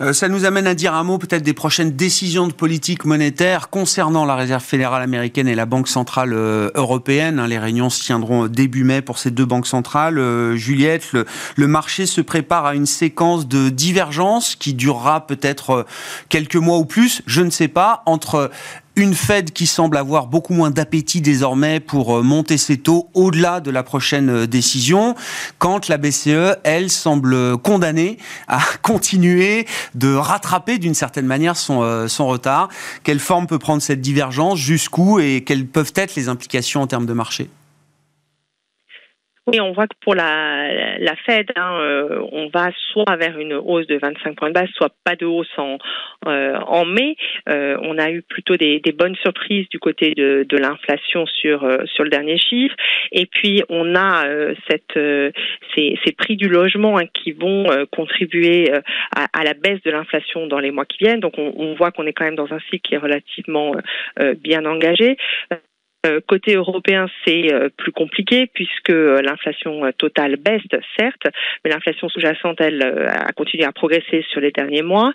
Euh, 0.00 0.12
ça 0.12 0.28
nous 0.28 0.44
amène 0.44 0.66
à 0.66 0.74
dire 0.74 0.94
un 0.94 1.04
mot 1.04 1.18
peut-être 1.18 1.42
des 1.42 1.52
prochaines 1.52 1.92
décisions 1.92 2.46
de 2.46 2.52
politique 2.52 3.04
monétaire 3.04 3.68
concernant 3.68 4.24
la 4.24 4.34
Réserve 4.34 4.62
fédérale 4.62 5.02
américaine 5.02 5.48
et 5.48 5.54
la 5.54 5.66
Banque 5.66 5.88
centrale 5.88 6.32
euh, 6.32 6.70
européenne. 6.74 7.38
Hein, 7.38 7.46
les 7.46 7.58
réunions 7.58 7.90
se 7.90 8.02
tiendront 8.02 8.46
début 8.46 8.84
mai 8.84 9.02
pour 9.02 9.18
ces 9.18 9.30
deux 9.30 9.44
banques 9.44 9.66
centrales. 9.66 10.18
Euh, 10.18 10.56
Juliette, 10.56 11.12
le, 11.12 11.66
marché 11.66 12.06
se 12.06 12.20
prépare 12.20 12.66
à 12.66 12.74
une 12.74 12.86
séquence 12.86 13.46
de 13.48 13.68
divergence 13.68 14.56
qui 14.56 14.74
durera 14.74 15.26
peut-être 15.26 15.86
quelques 16.28 16.56
mois 16.56 16.78
ou 16.78 16.84
plus, 16.84 17.22
je 17.26 17.40
ne 17.40 17.50
sais 17.50 17.68
pas, 17.68 18.02
entre 18.04 18.50
une 18.96 19.14
Fed 19.14 19.52
qui 19.52 19.66
semble 19.66 19.96
avoir 19.96 20.26
beaucoup 20.26 20.52
moins 20.52 20.70
d'appétit 20.70 21.20
désormais 21.20 21.80
pour 21.80 22.18
euh, 22.18 22.22
monter 22.22 22.58
ses 22.58 22.76
taux 22.76 23.08
au-delà 23.14 23.60
de 23.60 23.70
la 23.70 23.82
prochaine 23.82 24.28
euh, 24.28 24.46
décision, 24.46 25.14
quand 25.58 25.88
la 25.88 25.96
BCE, 25.96 26.56
elle, 26.64 26.90
semble 26.90 27.56
condamnée 27.58 28.18
à 28.48 28.60
continuer 28.82 29.66
de 29.94 30.14
rattraper 30.14 30.78
d'une 30.78 30.94
certaine 30.94 31.26
manière 31.26 31.56
son, 31.56 31.82
euh, 31.82 32.08
son 32.08 32.26
retard. 32.26 32.68
Quelle 33.02 33.20
forme 33.20 33.46
peut 33.46 33.58
prendre 33.58 33.82
cette 33.82 34.00
divergence? 34.00 34.58
Jusqu'où? 34.58 35.20
Et 35.20 35.42
quelles 35.44 35.66
peuvent 35.66 35.92
être 35.94 36.14
les 36.14 36.28
implications 36.28 36.82
en 36.82 36.86
termes 36.86 37.06
de 37.06 37.14
marché? 37.14 37.48
Oui, 39.48 39.60
on 39.60 39.72
voit 39.72 39.88
que 39.88 39.96
pour 40.00 40.14
la, 40.14 40.98
la 40.98 41.16
Fed, 41.16 41.50
hein, 41.56 41.76
euh, 41.80 42.24
on 42.30 42.46
va 42.46 42.70
soit 42.92 43.16
vers 43.16 43.36
une 43.40 43.54
hausse 43.54 43.88
de 43.88 43.98
25 43.98 44.36
points 44.36 44.50
de 44.50 44.54
base, 44.54 44.68
soit 44.76 44.94
pas 45.02 45.16
de 45.16 45.26
hausse 45.26 45.50
en, 45.56 45.78
euh, 46.28 46.56
en 46.60 46.84
mai. 46.84 47.16
Euh, 47.48 47.76
on 47.82 47.98
a 47.98 48.12
eu 48.12 48.22
plutôt 48.22 48.56
des, 48.56 48.80
bonnes 48.96 49.16
surprises 49.16 49.68
du 49.68 49.80
côté 49.80 50.14
de, 50.14 50.46
de 50.48 50.56
l'inflation 50.56 51.26
sur, 51.26 51.68
sur 51.86 52.04
le 52.04 52.10
dernier 52.10 52.38
chiffre. 52.38 52.76
Et 53.10 53.26
puis, 53.26 53.64
on 53.68 53.96
a 53.96 54.24
ces, 54.70 55.32
ces, 55.74 56.12
prix 56.12 56.36
du 56.36 56.48
logement 56.48 56.98
hein, 56.98 57.06
qui 57.12 57.32
vont 57.32 57.66
contribuer 57.90 58.70
à, 59.16 59.26
à, 59.32 59.42
la 59.42 59.54
baisse 59.54 59.82
de 59.82 59.90
l'inflation 59.90 60.46
dans 60.46 60.60
les 60.60 60.70
mois 60.70 60.84
qui 60.84 60.98
viennent. 60.98 61.20
Donc, 61.20 61.34
on, 61.38 61.52
on 61.56 61.74
voit 61.74 61.90
qu'on 61.90 62.06
est 62.06 62.12
quand 62.12 62.24
même 62.24 62.36
dans 62.36 62.52
un 62.52 62.60
cycle 62.70 62.88
qui 62.88 62.94
est 62.94 62.98
relativement 62.98 63.74
bien 64.36 64.64
engagé. 64.66 65.16
Euh, 66.04 66.20
côté 66.26 66.56
européen, 66.56 67.06
c'est 67.24 67.54
euh, 67.54 67.68
plus 67.76 67.92
compliqué 67.92 68.48
puisque 68.52 68.90
euh, 68.90 69.22
l'inflation 69.22 69.82
totale 69.96 70.34
baisse, 70.34 70.62
certes, 70.98 71.28
mais 71.64 71.70
l'inflation 71.70 72.08
sous-jacente, 72.08 72.60
elle, 72.60 72.82
a 72.82 73.30
continué 73.32 73.64
à 73.64 73.70
progresser 73.70 74.24
sur 74.28 74.40
les 74.40 74.50
derniers 74.50 74.82
mois 74.82 75.12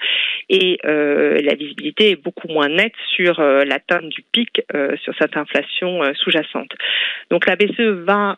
et 0.49 0.79
la 0.83 1.55
visibilité 1.55 2.11
est 2.11 2.15
beaucoup 2.15 2.47
moins 2.47 2.69
nette 2.69 2.93
sur 3.15 3.41
l'atteinte 3.41 4.07
du 4.07 4.23
pic 4.31 4.61
sur 5.01 5.13
cette 5.19 5.35
inflation 5.35 6.01
sous-jacente. 6.13 6.71
Donc 7.29 7.45
la 7.47 7.55
BCE 7.55 8.05
va 8.05 8.37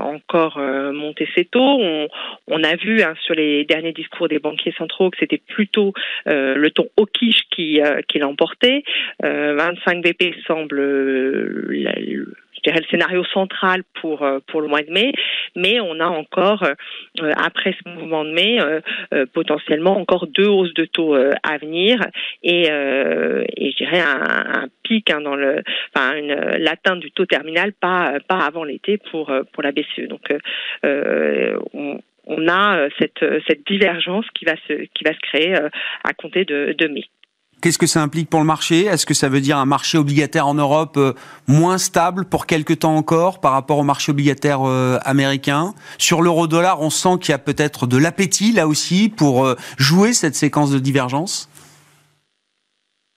encore 0.00 0.58
monter 0.92 1.28
ses 1.34 1.44
taux. 1.44 1.60
On, 1.60 2.08
on 2.48 2.62
a 2.62 2.76
vu 2.76 3.02
hein, 3.02 3.14
sur 3.22 3.34
les 3.34 3.64
derniers 3.64 3.92
discours 3.92 4.28
des 4.28 4.38
banquiers 4.38 4.74
centraux 4.76 5.10
que 5.10 5.18
c'était 5.18 5.40
plutôt 5.46 5.94
le 6.26 6.68
ton 6.68 6.88
quiche 7.12 7.42
qui, 7.50 7.80
qui 8.08 8.18
l'emportait. 8.18 8.82
25 9.22 10.02
BP 10.02 10.34
semble 10.46 11.77
je 12.58 12.70
dirais 12.70 12.80
le 12.80 12.90
scénario 12.90 13.24
central 13.24 13.82
pour 14.00 14.22
euh, 14.22 14.38
pour 14.46 14.60
le 14.60 14.68
mois 14.68 14.82
de 14.82 14.90
mai, 14.90 15.12
mais 15.54 15.80
on 15.80 16.00
a 16.00 16.06
encore 16.06 16.64
euh, 16.64 17.32
après 17.36 17.74
ce 17.82 17.88
mouvement 17.88 18.24
de 18.24 18.32
mai 18.32 18.58
euh, 18.60 19.26
potentiellement 19.32 19.96
encore 19.98 20.26
deux 20.26 20.48
hausses 20.48 20.74
de 20.74 20.84
taux 20.84 21.14
à 21.14 21.58
venir 21.58 22.00
et, 22.42 22.62
et 22.66 23.70
je 23.70 23.76
dirais 23.76 24.00
un, 24.00 24.62
un 24.62 24.68
pic 24.82 25.10
hein, 25.10 25.20
dans 25.20 25.36
le 25.36 25.62
enfin 25.94 26.20
l'atteinte 26.58 27.00
du 27.00 27.10
taux 27.10 27.26
terminal 27.26 27.72
pas 27.72 28.18
pas 28.28 28.38
avant 28.38 28.64
l'été 28.64 28.98
pour 29.10 29.32
pour 29.52 29.62
la 29.62 29.72
BCE. 29.72 30.08
Donc 30.08 30.32
on, 30.82 32.00
on 32.26 32.48
a 32.48 32.88
cette, 32.98 33.24
cette 33.46 33.66
divergence 33.66 34.26
qui 34.34 34.44
va 34.44 34.54
se 34.66 34.74
qui 34.94 35.04
va 35.04 35.12
se 35.12 35.20
créer 35.20 35.54
à 35.54 36.12
compter 36.12 36.44
de, 36.44 36.74
de 36.76 36.88
mai. 36.88 37.04
Qu'est-ce 37.60 37.78
que 37.78 37.88
ça 37.88 38.00
implique 38.00 38.30
pour 38.30 38.38
le 38.38 38.46
marché? 38.46 38.84
Est-ce 38.84 39.04
que 39.04 39.14
ça 39.14 39.28
veut 39.28 39.40
dire 39.40 39.58
un 39.58 39.64
marché 39.64 39.98
obligataire 39.98 40.46
en 40.46 40.54
Europe 40.54 40.96
euh, 40.96 41.12
moins 41.48 41.76
stable 41.76 42.24
pour 42.24 42.46
quelques 42.46 42.80
temps 42.80 42.94
encore 42.94 43.40
par 43.40 43.50
rapport 43.50 43.78
au 43.78 43.82
marché 43.82 44.12
obligataire 44.12 44.60
euh, 44.64 45.00
américain? 45.04 45.74
Sur 45.98 46.22
l'euro-dollar, 46.22 46.80
on 46.80 46.90
sent 46.90 47.18
qu'il 47.20 47.32
y 47.32 47.34
a 47.34 47.38
peut-être 47.38 47.88
de 47.88 47.96
l'appétit 47.96 48.52
là 48.52 48.68
aussi 48.68 49.08
pour 49.08 49.44
euh, 49.44 49.56
jouer 49.76 50.12
cette 50.12 50.36
séquence 50.36 50.70
de 50.70 50.78
divergence? 50.78 51.48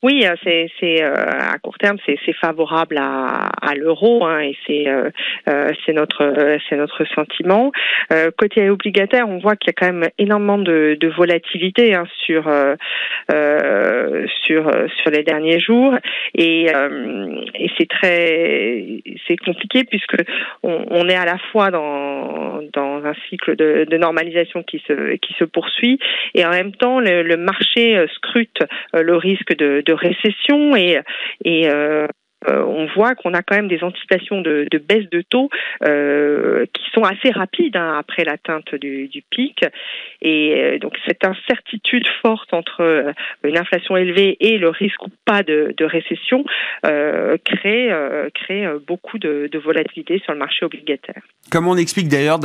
Oui, 0.04 0.26
euh, 0.26 0.34
c'est 0.44 0.68
c'est 0.80 1.04
euh, 1.04 1.14
à 1.14 1.60
court 1.60 1.78
terme 1.78 1.98
c'est 2.06 2.18
c'est 2.26 2.34
favorable 2.34 2.98
à, 2.98 3.50
à 3.62 3.76
l'euro 3.76 4.26
hein, 4.26 4.40
et 4.40 4.58
c'est 4.66 4.88
euh, 4.88 5.12
c'est 5.86 5.94
notre 5.94 6.58
c'est 6.68 6.76
notre 6.76 7.06
sentiment. 7.06 7.72
côté 8.38 8.70
obligataire, 8.70 9.30
on 9.30 9.38
voit 9.38 9.56
qu'il 9.56 9.70
y 9.70 9.72
a 9.72 9.74
quand 9.74 9.94
même 9.94 10.10
énormément 10.18 10.58
de, 10.58 10.98
de 11.00 11.08
volatilité 11.08 11.94
hein, 11.94 12.06
sur 12.26 12.44
sur 14.46 14.72
sur 15.02 15.12
les 15.12 15.24
derniers 15.24 15.60
jours 15.60 15.96
et 16.34 16.66
et 16.66 17.72
c'est 17.78 17.88
très 17.88 19.04
c'est 19.28 19.38
compliqué 19.38 19.84
puisque 19.84 20.18
on, 20.64 20.86
on, 20.90 21.08
est 21.10 21.16
à 21.16 21.26
la 21.26 21.38
fois 21.52 21.70
dans 21.70 22.62
dans 22.74 23.06
un 23.06 23.14
cycle 23.30 23.56
de, 23.56 23.86
de 23.90 23.98
normalisation 23.98 24.64
qui 24.64 24.82
se 24.88 25.16
qui 25.18 25.34
se 25.34 25.44
poursuit 25.44 26.00
et 26.34 26.46
en 26.46 26.50
même 26.50 26.74
temps 26.74 27.00
le, 27.00 27.22
le 27.22 27.38
marché 27.38 28.04
scrute 28.16 28.60
le 28.94 29.16
risque 29.16 29.56
de 29.56 29.91
récession 29.94 30.76
et, 30.76 31.02
et 31.44 31.70
euh, 31.70 32.08
euh, 32.50 32.64
on 32.64 32.88
voit 32.96 33.16
qu'on 33.16 33.34
a 33.34 33.44
quand 33.44 33.56
même 33.56 33.68
des 33.68 33.84
anticipations 33.84 34.42
de, 34.42 34.68
baisse 34.88 35.10
de 35.10 35.22
taux 35.22 35.50
euh, 35.86 36.66
qui 36.74 36.84
sont 36.94 37.04
assez 37.04 37.30
rapides 37.30 37.76
hein, 37.76 37.98
après 38.00 38.24
l'atteinte 38.24 38.74
du, 38.76 39.24
pic. 39.30 39.64
Et 40.22 40.56
euh, 40.56 40.80
donc 40.80 40.94
cette 41.08 41.24
incertitude 41.24 42.08
forte 42.22 42.54
entre 42.54 43.14
une 43.44 43.58
inflation 43.58 43.96
élevée 43.96 44.38
et 44.40 44.58
le 44.58 44.70
risque 44.70 45.06
ou 45.06 45.12
pas 45.26 45.44
de, 45.44 45.76
récession 45.82 46.44
crée, 46.84 47.90
crée 48.34 48.68
beaucoup 48.88 49.18
de, 49.18 49.50
volatilité 49.64 50.20
sur 50.24 50.34
le 50.34 50.40
marché 50.40 50.66
obligataire. 50.66 51.22
Comment 51.52 51.72
on 51.72 51.78
explique 51.78 52.08
d'ailleurs 52.08 52.40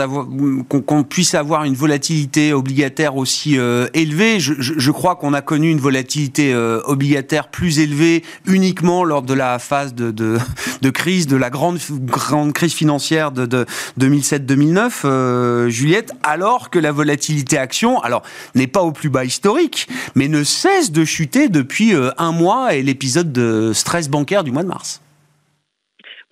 qu'on 0.68 1.04
puisse 1.04 1.34
avoir 1.34 1.64
une 1.64 1.74
volatilité 1.74 2.52
obligataire 2.52 3.16
aussi 3.16 3.56
élevée 3.94 4.38
je, 4.40 4.52
je, 4.58 4.90
crois 4.90 5.16
qu'on 5.16 5.32
a 5.32 5.42
connu 5.42 5.70
une 5.70 5.78
volatilité 5.78 6.54
obligataire 6.54 7.48
plus 7.48 7.80
élevée 7.80 8.22
uniquement 8.46 9.04
lors 9.04 9.22
de 9.22 9.34
la 9.34 9.58
phase 9.58 9.85
de, 9.94 10.10
de, 10.10 10.90
crise, 10.90 11.26
de 11.26 11.36
la 11.36 11.50
grande, 11.50 11.78
grande 11.90 12.52
crise 12.52 12.72
financière 12.72 13.32
de, 13.32 13.46
de 13.46 13.66
2007-2009, 14.00 14.90
euh, 15.04 15.68
Juliette, 15.68 16.12
alors 16.22 16.70
que 16.70 16.78
la 16.78 16.92
volatilité 16.92 17.58
action, 17.58 18.00
alors 18.00 18.22
n'est 18.54 18.66
pas 18.66 18.82
au 18.82 18.92
plus 18.92 19.08
bas 19.08 19.24
historique, 19.24 19.88
mais 20.14 20.28
ne 20.28 20.44
cesse 20.44 20.92
de 20.92 21.04
chuter 21.04 21.48
depuis 21.48 21.94
euh, 21.94 22.10
un 22.18 22.32
mois 22.32 22.74
et 22.74 22.82
l'épisode 22.82 23.32
de 23.32 23.72
stress 23.72 24.08
bancaire 24.08 24.44
du 24.44 24.52
mois 24.52 24.62
de 24.62 24.68
mars. 24.68 25.00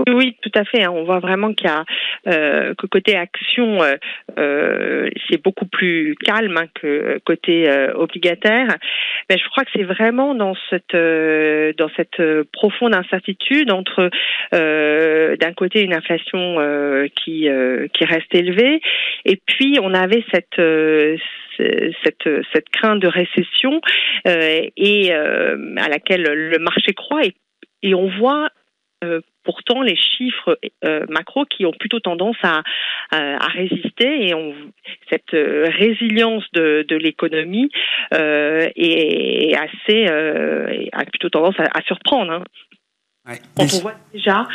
Oui, 0.01 0.13
oui, 0.13 0.37
tout 0.43 0.51
à 0.55 0.65
fait. 0.65 0.83
Hein. 0.83 0.91
On 0.91 1.05
voit 1.05 1.21
vraiment 1.21 1.55
qu'il 1.55 1.69
y 1.69 1.71
a 1.71 1.85
euh, 2.27 2.75
que 2.75 2.87
côté 2.87 3.17
action, 3.17 3.81
euh, 3.81 3.95
euh, 4.39 5.09
c'est 5.29 5.41
beaucoup 5.43 5.67
plus 5.67 6.17
calme 6.17 6.57
hein, 6.57 6.67
que 6.75 7.21
côté 7.25 7.71
obligataire. 7.95 8.77
Mais 9.31 9.39
je 9.39 9.49
crois 9.51 9.65
que 9.65 9.71
c'est 9.75 9.85
vraiment 9.85 10.35
dans 10.35 10.55
cette 10.69 10.97
dans 11.77 11.91
cette 11.97 12.21
profonde 12.53 12.95
incertitude 12.95 13.71
entre 13.71 14.11
d'un 14.53 15.53
côté 15.55 15.83
une 15.83 15.95
inflation 15.95 16.57
qui 17.15 17.49
qui 17.93 18.05
reste 18.05 18.35
élevée 18.35 18.81
et 19.25 19.41
puis 19.47 19.79
on 19.81 19.95
avait 19.95 20.25
cette 20.33 20.61
cette, 21.57 22.29
cette 22.53 22.69
crainte 22.71 23.01
de 23.01 23.09
récession 23.09 23.81
et 24.27 25.13
à 25.13 25.89
laquelle 25.89 26.23
le 26.23 26.59
marché 26.59 26.93
croit 26.95 27.25
et, 27.25 27.35
et 27.83 27.95
on 27.95 28.09
voit 28.19 28.49
pourtant 29.45 29.83
les 29.83 29.97
chiffres 29.97 30.59
euh, 30.85 31.05
macro 31.09 31.45
qui 31.45 31.67
ont 31.67 31.73
plutôt 31.73 32.01
tendance 32.01 32.37
à, 32.43 32.63
à, 33.11 33.47
résister 33.49 34.29
et 34.29 34.35
on, 34.35 34.55
cette 35.11 35.35
euh, 35.35 35.67
résilience 35.79 36.45
de, 36.53 36.85
de 36.89 36.97
l'économie 36.97 37.71
euh, 38.13 38.69
est 38.77 39.55
assez 39.55 40.07
euh, 40.11 40.87
a 40.93 41.05
plutôt 41.05 41.29
tendance 41.29 41.59
à, 41.59 41.65
à 41.75 41.83
surprendre. 41.83 42.33
Hein. 42.33 42.45
Ouais. 43.27 43.39
on 43.59 43.65
voit 43.65 43.95
déjà 44.13 44.47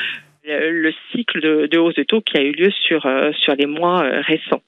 le, 0.45 0.91
cycle 1.11 1.41
de, 1.41 1.67
de, 1.67 1.77
hausse 1.77 1.95
de 1.95 2.03
taux 2.03 2.21
qui 2.21 2.37
a 2.37 2.41
eu 2.41 2.51
lieu 2.51 2.71
sur 2.71 3.01
sur 3.33 3.55
les 3.55 3.65
mois 3.65 4.01
récents. 4.21 4.61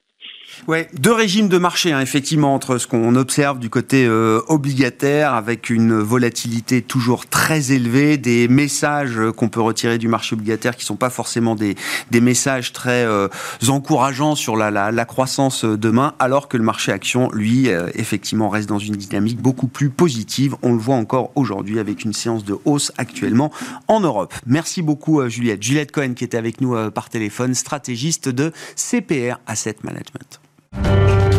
Ouais, 0.68 0.88
deux 0.94 1.12
régimes 1.12 1.48
de 1.48 1.58
marché, 1.58 1.92
hein, 1.92 2.02
effectivement, 2.02 2.54
entre 2.54 2.78
ce 2.78 2.86
qu'on 2.86 3.16
observe 3.16 3.58
du 3.58 3.70
côté 3.70 4.06
euh, 4.06 4.42
obligataire, 4.48 5.34
avec 5.34 5.70
une 5.70 6.00
volatilité 6.00 6.82
toujours 6.82 7.26
très 7.26 7.72
élevée, 7.72 8.18
des 8.18 8.48
messages 8.48 9.20
qu'on 9.36 9.50
peut 9.50 9.62
retirer 9.62 9.98
du 9.98 10.08
marché 10.08 10.36
obligataire 10.36 10.76
qui 10.76 10.86
sont 10.86 10.98
pas 10.98 11.10
forcément 11.10 11.56
des, 11.56 11.76
des 12.12 12.22
messages 12.22 12.74
très 12.74 13.06
euh, 13.06 13.28
encourageants 13.70 14.36
sur 14.36 14.56
la, 14.56 14.72
la, 14.72 14.92
la, 14.92 15.06
croissance 15.06 15.66
demain, 15.66 16.14
alors 16.20 16.48
que 16.48 16.58
le 16.58 16.64
marché 16.64 16.92
action, 16.92 17.32
lui, 17.32 17.70
euh, 17.70 17.90
effectivement, 17.96 18.50
reste 18.50 18.70
dans 18.70 18.80
une 18.80 18.96
dynamique 18.96 19.42
beaucoup 19.42 19.68
plus 19.68 19.90
positive. 19.90 20.56
On 20.62 20.74
le 20.74 20.80
voit 20.80 20.96
encore 20.96 21.32
aujourd'hui 21.36 21.80
avec 21.80 22.04
une 22.04 22.14
séance 22.14 22.44
de 22.44 22.58
hausse 22.66 22.92
actuellement 22.98 23.52
en 23.88 24.00
Europe. 24.00 24.34
Merci 24.46 24.82
beaucoup, 24.82 25.28
Juliette. 25.28 25.64
Juliette 25.64 25.92
Cohen 25.92 26.14
qui 26.14 26.24
était 26.24 26.38
avec 26.38 26.62
nous 26.62 26.76
par 26.92 27.10
téléphone, 27.10 27.56
stratégiste 27.56 28.30
de 28.30 28.52
CPR 28.76 29.40
Asset 29.48 29.78
Management. 29.84 30.41
Thank 30.74 31.26
you. 31.26 31.31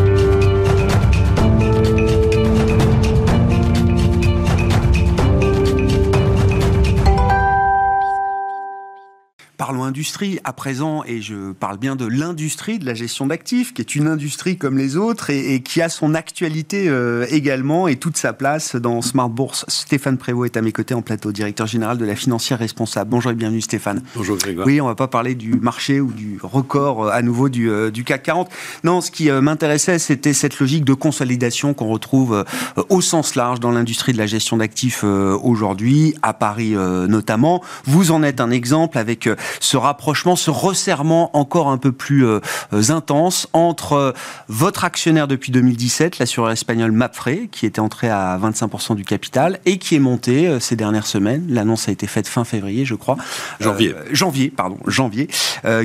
Parlons 9.55 9.83
industrie 9.83 10.39
à 10.45 10.51
présent, 10.51 11.03
et 11.05 11.21
je 11.21 11.51
parle 11.51 11.77
bien 11.77 11.95
de 11.95 12.07
l'industrie 12.07 12.79
de 12.79 12.87
la 12.87 12.95
gestion 12.95 13.27
d'actifs, 13.27 13.71
qui 13.71 13.81
est 13.81 13.93
une 13.93 14.07
industrie 14.07 14.57
comme 14.57 14.79
les 14.79 14.97
autres 14.97 15.29
et, 15.29 15.61
qui 15.61 15.79
a 15.79 15.89
son 15.89 16.15
actualité 16.15 16.89
euh, 16.89 17.27
également 17.29 17.87
et 17.87 17.97
toute 17.97 18.17
sa 18.17 18.33
place 18.33 18.75
dans 18.75 19.03
Smart 19.03 19.29
Bourse. 19.29 19.63
Stéphane 19.67 20.17
Prévost 20.17 20.55
est 20.55 20.57
à 20.57 20.63
mes 20.63 20.71
côtés 20.71 20.95
en 20.95 21.03
plateau, 21.03 21.31
directeur 21.31 21.67
général 21.67 21.99
de 21.99 22.05
la 22.05 22.15
financière 22.15 22.57
responsable. 22.57 23.11
Bonjour 23.11 23.31
et 23.31 23.35
bienvenue 23.35 23.61
Stéphane. 23.61 24.01
Bonjour 24.15 24.37
Grégoire. 24.37 24.65
Oui, 24.65 24.81
on 24.81 24.87
va 24.87 24.95
pas 24.95 25.07
parler 25.07 25.35
du 25.35 25.53
marché 25.53 26.01
ou 26.01 26.11
du 26.11 26.39
record 26.41 27.05
euh, 27.05 27.11
à 27.11 27.21
nouveau 27.21 27.47
du, 27.47 27.69
euh, 27.69 27.91
du 27.91 28.03
CAC 28.03 28.23
40. 28.23 28.49
Non, 28.83 29.01
ce 29.01 29.11
qui 29.11 29.29
m'intéressait, 29.29 29.99
c'était 29.99 30.33
cette 30.33 30.59
logique 30.59 30.83
de 30.83 30.95
consolidation 30.95 31.75
qu'on 31.75 31.89
retrouve 31.89 32.43
au 32.89 33.01
sens 33.01 33.35
large 33.35 33.59
dans 33.59 33.71
l'industrie 33.71 34.13
de 34.13 34.17
la 34.17 34.25
gestion 34.25 34.57
d'actifs 34.57 35.03
aujourd'hui, 35.03 36.15
à 36.23 36.33
Paris 36.33 36.71
notamment. 36.71 37.61
Vous 37.85 38.11
en 38.11 38.23
êtes 38.23 38.41
un 38.41 38.49
exemple 38.49 38.97
avec 38.97 39.29
ce 39.59 39.77
rapprochement, 39.77 40.35
ce 40.35 40.51
resserrement 40.51 41.35
encore 41.37 41.69
un 41.69 41.77
peu 41.77 41.91
plus 41.91 42.25
intense 42.89 43.47
entre 43.53 44.13
votre 44.47 44.83
actionnaire 44.83 45.27
depuis 45.27 45.51
2017, 45.51 46.19
l'assureur 46.19 46.51
espagnol 46.51 46.91
Mapfre, 46.91 47.49
qui 47.51 47.65
était 47.65 47.79
entré 47.79 48.09
à 48.09 48.37
25% 48.41 48.95
du 48.95 49.03
capital 49.03 49.59
et 49.65 49.77
qui 49.77 49.95
est 49.95 49.99
monté 49.99 50.59
ces 50.59 50.75
dernières 50.75 51.07
semaines. 51.07 51.45
L'annonce 51.49 51.87
a 51.87 51.91
été 51.91 52.07
faite 52.07 52.27
fin 52.27 52.43
février, 52.43 52.85
je 52.85 52.95
crois. 52.95 53.17
Janvier. 53.59 53.95
janvier, 54.11 54.49
pardon, 54.49 54.77
janvier, 54.87 55.27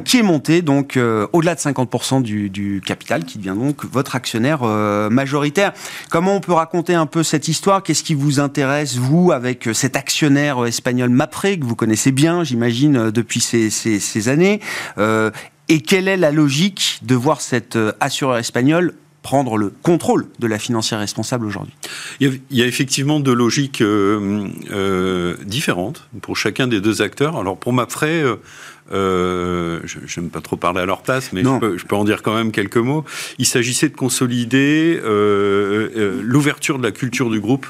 qui 0.04 0.18
est 0.18 0.22
monté 0.22 0.62
donc 0.62 0.98
au-delà 1.32 1.54
de 1.54 1.60
50% 1.60 2.22
du, 2.22 2.50
du, 2.50 2.82
capital, 2.84 3.24
qui 3.24 3.38
devient 3.38 3.56
donc 3.58 3.84
votre 3.84 4.16
actionnaire 4.16 4.62
majoritaire. 5.10 5.72
Comment 6.10 6.34
on 6.36 6.40
peut 6.40 6.52
raconter 6.52 6.94
un 6.94 7.06
peu 7.06 7.22
cette 7.22 7.48
histoire? 7.48 7.82
Qu'est-ce 7.82 8.02
qui 8.02 8.14
vous 8.14 8.40
intéresse, 8.40 8.96
vous, 8.96 9.32
avec 9.32 9.68
cet 9.72 9.96
actionnaire 9.96 10.64
espagnol 10.66 11.10
Mapfre, 11.10 11.58
que 11.58 11.64
vous 11.64 11.76
connaissez 11.76 12.12
bien, 12.12 12.44
j'imagine, 12.44 13.10
depuis 13.10 13.40
ces, 13.70 14.00
ces, 14.00 14.28
années 14.28 14.60
euh, 14.98 15.30
Et 15.68 15.80
quelle 15.80 16.08
est 16.08 16.16
la 16.16 16.32
logique 16.32 17.00
de 17.02 17.14
voir 17.14 17.40
cet 17.40 17.76
euh, 17.76 17.92
assureur 18.00 18.38
espagnol 18.38 18.94
prendre 19.22 19.58
le 19.58 19.72
contrôle 19.82 20.26
de 20.38 20.46
la 20.46 20.58
financière 20.58 21.00
responsable 21.00 21.44
aujourd'hui? 21.44 21.72
Il, 22.20 22.40
y 22.50 22.62
a 22.62 22.66
effectivement 22.66 23.20
deux 23.20 23.34
logiques 23.34 23.82
euh, 23.82 25.34
différentes 25.44 26.08
pour 26.22 26.36
chacun 26.36 26.66
des 26.66 26.80
deux 26.80 27.02
acteurs. 27.02 27.36
Alors 27.36 27.58
pour 27.58 27.72
Mapfre, 27.72 28.04
euh, 28.90 29.80
je 29.84 30.20
n'aime 30.20 30.30
pas 30.30 30.40
trop 30.40 30.56
parler 30.56 30.80
à 30.80 30.86
leur 30.86 31.02
place, 31.02 31.32
mais 31.32 31.42
je 31.42 31.58
peux, 31.58 31.76
je 31.76 31.84
peux, 31.84 31.96
en 31.96 32.04
dire 32.04 32.22
quand 32.22 32.34
même 32.34 32.52
quelques 32.52 32.78
mots. 32.78 33.04
Il 33.38 33.46
s'agissait 33.46 33.88
de 33.88 33.96
consolider 33.96 35.00
l'ouverture 36.22 36.78
de 36.78 36.84
la 36.84 36.92
culture 36.92 37.28
du 37.28 37.40
groupe 37.40 37.66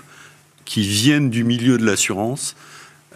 qui 0.64 0.82
viennent 0.82 1.30
du 1.30 1.44
milieu 1.44 1.78
de 1.78 1.84
l'assurance. 1.84 2.54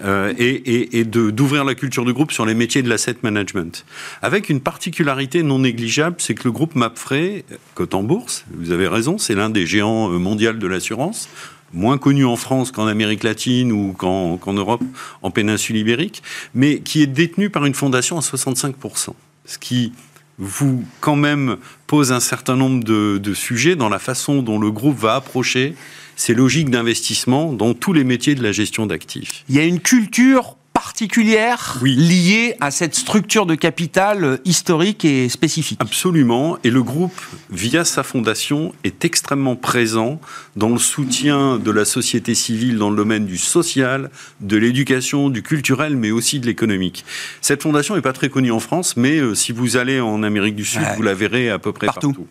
Euh, 0.00 0.32
et, 0.38 0.98
et, 0.98 1.04
d'ouvrir 1.04 1.64
la 1.64 1.74
culture 1.74 2.06
du 2.06 2.14
groupe 2.14 2.32
sur 2.32 2.46
les 2.46 2.54
métiers 2.54 2.82
de 2.82 2.88
l'asset 2.88 3.16
management. 3.22 3.84
Avec 4.22 4.48
une 4.48 4.60
particularité 4.60 5.42
non 5.42 5.58
négligeable, 5.58 6.16
c'est 6.18 6.34
que 6.34 6.44
le 6.44 6.50
groupe 6.50 6.74
Mapfre, 6.74 7.42
cote 7.74 7.94
en 7.94 8.02
bourse, 8.02 8.46
vous 8.54 8.70
avez 8.70 8.88
raison, 8.88 9.18
c'est 9.18 9.34
l'un 9.34 9.50
des 9.50 9.66
géants 9.66 10.08
mondiaux 10.08 10.54
de 10.54 10.66
l'assurance, 10.66 11.28
moins 11.74 11.98
connu 11.98 12.24
en 12.24 12.36
France 12.36 12.72
qu'en 12.72 12.86
Amérique 12.86 13.22
latine 13.22 13.70
ou 13.70 13.92
qu'en 13.92 14.52
Europe, 14.54 14.82
en 15.20 15.30
péninsule 15.30 15.76
ibérique, 15.76 16.22
mais 16.54 16.80
qui 16.80 17.02
est 17.02 17.06
détenu 17.06 17.50
par 17.50 17.66
une 17.66 17.74
fondation 17.74 18.16
à 18.16 18.22
65%. 18.22 19.10
Ce 19.44 19.58
qui 19.58 19.92
vous, 20.38 20.84
quand 21.00 21.16
même, 21.16 21.58
pose 21.86 22.12
un 22.12 22.20
certain 22.20 22.56
nombre 22.56 22.82
de 22.82 23.34
sujets 23.34 23.76
dans 23.76 23.90
la 23.90 23.98
façon 23.98 24.42
dont 24.42 24.58
le 24.58 24.70
groupe 24.70 24.98
va 24.98 25.16
approcher 25.16 25.74
ces 26.22 26.34
logiques 26.34 26.70
d'investissement 26.70 27.52
dans 27.52 27.74
tous 27.74 27.92
les 27.92 28.04
métiers 28.04 28.36
de 28.36 28.44
la 28.44 28.52
gestion 28.52 28.86
d'actifs. 28.86 29.42
Il 29.48 29.56
y 29.56 29.58
a 29.58 29.64
une 29.64 29.80
culture 29.80 30.56
particulière 30.72 31.80
liée 31.82 32.54
à 32.60 32.70
cette 32.70 32.94
structure 32.94 33.44
de 33.44 33.56
capital 33.56 34.24
euh, 34.24 34.36
historique 34.44 35.04
et 35.04 35.28
spécifique. 35.28 35.78
Absolument. 35.82 36.58
Et 36.62 36.70
le 36.70 36.82
groupe, 36.82 37.20
via 37.50 37.84
sa 37.84 38.04
fondation, 38.04 38.72
est 38.84 39.04
extrêmement 39.04 39.56
présent 39.56 40.20
dans 40.54 40.68
le 40.68 40.78
soutien 40.78 41.58
de 41.58 41.70
la 41.72 41.84
société 41.84 42.34
civile 42.34 42.78
dans 42.78 42.90
le 42.90 42.96
domaine 42.96 43.26
du 43.26 43.36
social, 43.36 44.08
de 44.40 44.56
l'éducation, 44.56 45.28
du 45.28 45.42
culturel, 45.42 45.96
mais 45.96 46.12
aussi 46.12 46.38
de 46.38 46.46
l'économique. 46.46 47.04
Cette 47.40 47.62
fondation 47.62 47.96
n'est 47.96 48.00
pas 48.00 48.12
très 48.12 48.28
connue 48.28 48.52
en 48.52 48.60
France, 48.60 48.96
mais 48.96 49.18
euh, 49.18 49.34
si 49.34 49.50
vous 49.50 49.76
allez 49.76 50.00
en 50.00 50.22
Amérique 50.22 50.54
du 50.54 50.64
Sud, 50.64 50.82
vous 50.96 51.02
la 51.02 51.14
verrez 51.14 51.50
à 51.50 51.58
peu 51.58 51.72
près 51.72 51.86
partout. 51.86 52.12
partout. 52.12 52.28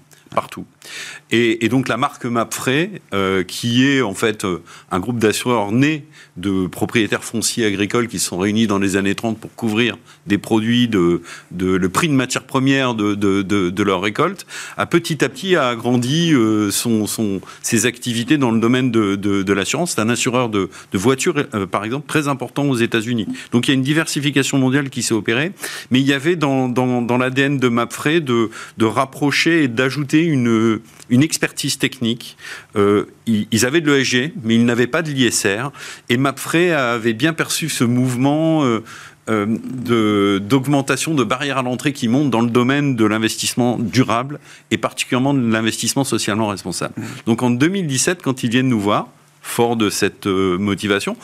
Et, 1.32 1.68
donc 1.70 1.88
la 1.88 1.98
marque 1.98 2.26
Mapfre, 2.26 2.70
euh, 3.14 3.44
qui 3.44 3.86
est 3.86 4.02
en 4.02 4.14
fait 4.14 4.46
un 4.90 5.00
groupe 5.00 5.20
d'assureurs 5.20 5.72
né 5.72 6.06
de 6.38 6.68
propriétaires 6.68 7.24
fonciers 7.24 7.66
agricoles 7.66 8.08
qui 8.08 8.20
se 8.20 8.28
sont 8.28 8.38
réunis 8.38 8.68
dans 8.68 8.80
les 8.80 8.96
années 8.96 9.16
30 9.16 9.40
pour 9.40 9.54
couvrir 9.56 9.98
des 10.28 10.38
produits 10.38 10.88
de, 10.88 11.22
le 11.58 11.90
prix 11.90 12.08
de 12.08 12.14
matières 12.14 12.44
premières 12.44 12.94
de, 12.94 13.16
de, 13.16 13.84
leur 13.84 14.02
récolte, 14.02 14.46
a 14.78 14.86
petit 14.86 15.24
à 15.24 15.30
petit 15.30 15.56
agrandi 15.56 16.34
euh, 16.34 16.72
son, 16.72 17.42
ses 17.62 17.86
activités 17.86 18.38
dans 18.38 18.52
le 18.52 18.60
domaine 18.60 18.92
de, 18.92 19.54
l'assurance. 19.54 19.92
C'est 19.92 20.02
un 20.02 20.10
assureur 20.10 20.50
de, 20.50 20.70
voitures, 20.94 21.44
euh, 21.54 21.66
par 21.66 21.84
exemple, 21.84 22.08
très 22.08 22.28
important 22.28 22.66
aux 22.66 22.76
États-Unis. 22.76 23.28
Donc 23.52 23.68
il 23.68 23.72
y 23.72 23.74
a 23.74 23.76
une 23.76 23.84
diversification 23.84 24.58
mondiale 24.58 24.90
qui 24.90 25.04
s'est 25.04 25.14
opérée, 25.14 25.52
mais 25.90 26.00
il 26.00 26.06
y 26.06 26.14
avait 26.14 26.36
dans, 26.36 26.70
dans, 26.70 27.02
dans 27.02 27.18
l'ADN 27.18 27.58
de 27.58 27.68
Mapfre 27.68 28.22
de, 28.22 28.50
de 28.78 28.86
rapprocher 28.86 29.64
et 29.64 29.68
d'ajouter 29.68 30.21
une, 30.24 30.80
une 31.10 31.24
expertise 31.24 31.78
technique. 31.78 32.38
Euh, 32.76 33.06
ils, 33.28 33.66
avaient 33.66 33.82
de 33.82 33.92
l'ESG, 33.92 34.34
mais 34.44 34.56
ils 34.56 34.66
n'avaient 34.66 34.88
pas 34.88 35.02
de 35.02 35.10
l'ISR. 35.10 35.72
Et 36.10 36.18
Mapfre 36.18 36.56
avait 36.56 37.14
bien 37.14 37.34
perçu 37.34 37.70
ce 37.70 37.84
mouvement 37.84 38.64
euh, 38.64 38.84
euh, 39.30 40.40
d'augmentation 40.40 41.14
de, 41.14 41.24
barrières 41.24 41.60
à 41.60 41.64
l'entrée 41.64 41.94
qui 41.94 42.08
montent 42.08 42.32
dans 42.32 42.42
le 42.42 42.50
domaine 42.50 42.96
de 42.96 43.06
l'investissement 43.06 43.78
durable 43.78 44.40
et 44.72 44.78
particulièrement 44.78 45.34
de 45.34 45.52
l'investissement 45.52 46.04
socialement 46.04 46.48
responsable. 46.48 46.94
Mmh. 46.98 47.04
Donc 47.26 47.44
en 47.44 47.52
2017, 47.52 48.22
quand 48.22 48.44
ils 48.44 48.50
viennent 48.50 48.70
nous 48.70 48.80
voir, 48.80 49.08
fort 49.42 49.76
de 49.76 49.90
cette 49.90 50.28
motivation, 50.28 51.18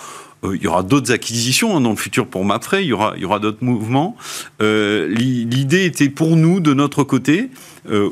il 0.43 0.61
y 0.61 0.67
aura 0.67 0.83
d'autres 0.83 1.11
acquisitions 1.11 1.75
hein, 1.75 1.81
dans 1.81 1.89
le 1.89 1.95
futur 1.95 2.27
pour 2.27 2.45
Mapfre, 2.45 2.75
il 2.75 2.87
y 2.87 2.93
aura, 2.93 3.13
il 3.15 3.23
y 3.23 3.25
aura 3.25 3.39
d'autres 3.39 3.63
mouvements. 3.63 4.15
L'idée 4.59 5.85
était 5.85 6.09
pour 6.09 6.35
nous, 6.35 6.59
de 6.59 6.73
notre 6.73 7.03
côté, 7.03 7.49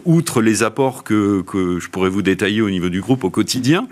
outre 0.06 0.41
les 0.41 0.63
apports 0.63 1.04
que, 1.04 1.41
que, 1.41 1.80
je 1.80 1.89
pourrais 1.89 2.10
vous 2.10 2.21
détailler 2.21 2.62
au 2.62 2.69
niveau 2.69 2.89
du 2.89 3.02
groupe 3.02 3.23
au 3.23 3.30
quotidien, 3.30 3.88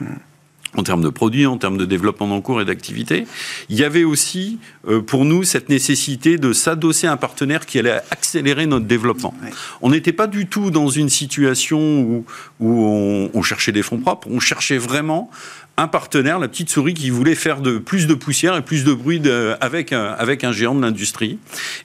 en 0.77 0.83
termes 0.83 1.03
de 1.03 1.09
produits, 1.09 1.45
en 1.45 1.57
termes 1.57 1.77
de 1.77 1.85
développement 1.85 2.35
en 2.35 2.41
cours 2.41 2.61
et 2.61 2.65
d'activité. 2.65 3.25
Il 3.69 3.77
y 3.77 3.83
avait 3.83 4.03
aussi 4.03 4.59
euh, 4.87 5.01
pour 5.01 5.25
nous 5.25 5.43
cette 5.43 5.69
nécessité 5.69 6.37
de 6.37 6.53
s'adosser 6.53 7.07
à 7.07 7.11
un 7.11 7.17
partenaire 7.17 7.65
qui 7.65 7.79
allait 7.79 7.99
accélérer 8.11 8.65
notre 8.65 8.85
développement. 8.85 9.33
On 9.81 9.91
n'était 9.91 10.13
pas 10.13 10.27
du 10.27 10.47
tout 10.47 10.71
dans 10.71 10.87
une 10.87 11.09
situation 11.09 12.01
où, 12.01 12.25
où 12.59 12.85
on, 12.85 13.29
on, 13.33 13.41
cherchait 13.41 13.71
des 13.71 13.83
fonds 13.83 13.99
propres, 13.99 14.27
on 14.31 14.39
cherchait 14.39 14.77
vraiment 14.77 15.29
un 15.77 15.87
partenaire, 15.87 16.39
la 16.39 16.47
petite 16.47 16.69
souris, 16.69 16.93
qui 16.93 17.09
voulait 17.09 17.35
faire 17.35 17.61
de, 17.61 17.77
plus 17.77 18.07
de 18.07 18.13
poussière 18.13 18.55
et 18.55 18.61
plus 18.61 18.83
de 18.83 18.93
bruit 18.93 19.21
avec, 19.59 19.91
un, 19.91 20.05
avec 20.05 20.43
un 20.43 20.51
géant 20.51 20.75
de 20.75 20.81
l'industrie. 20.81 21.39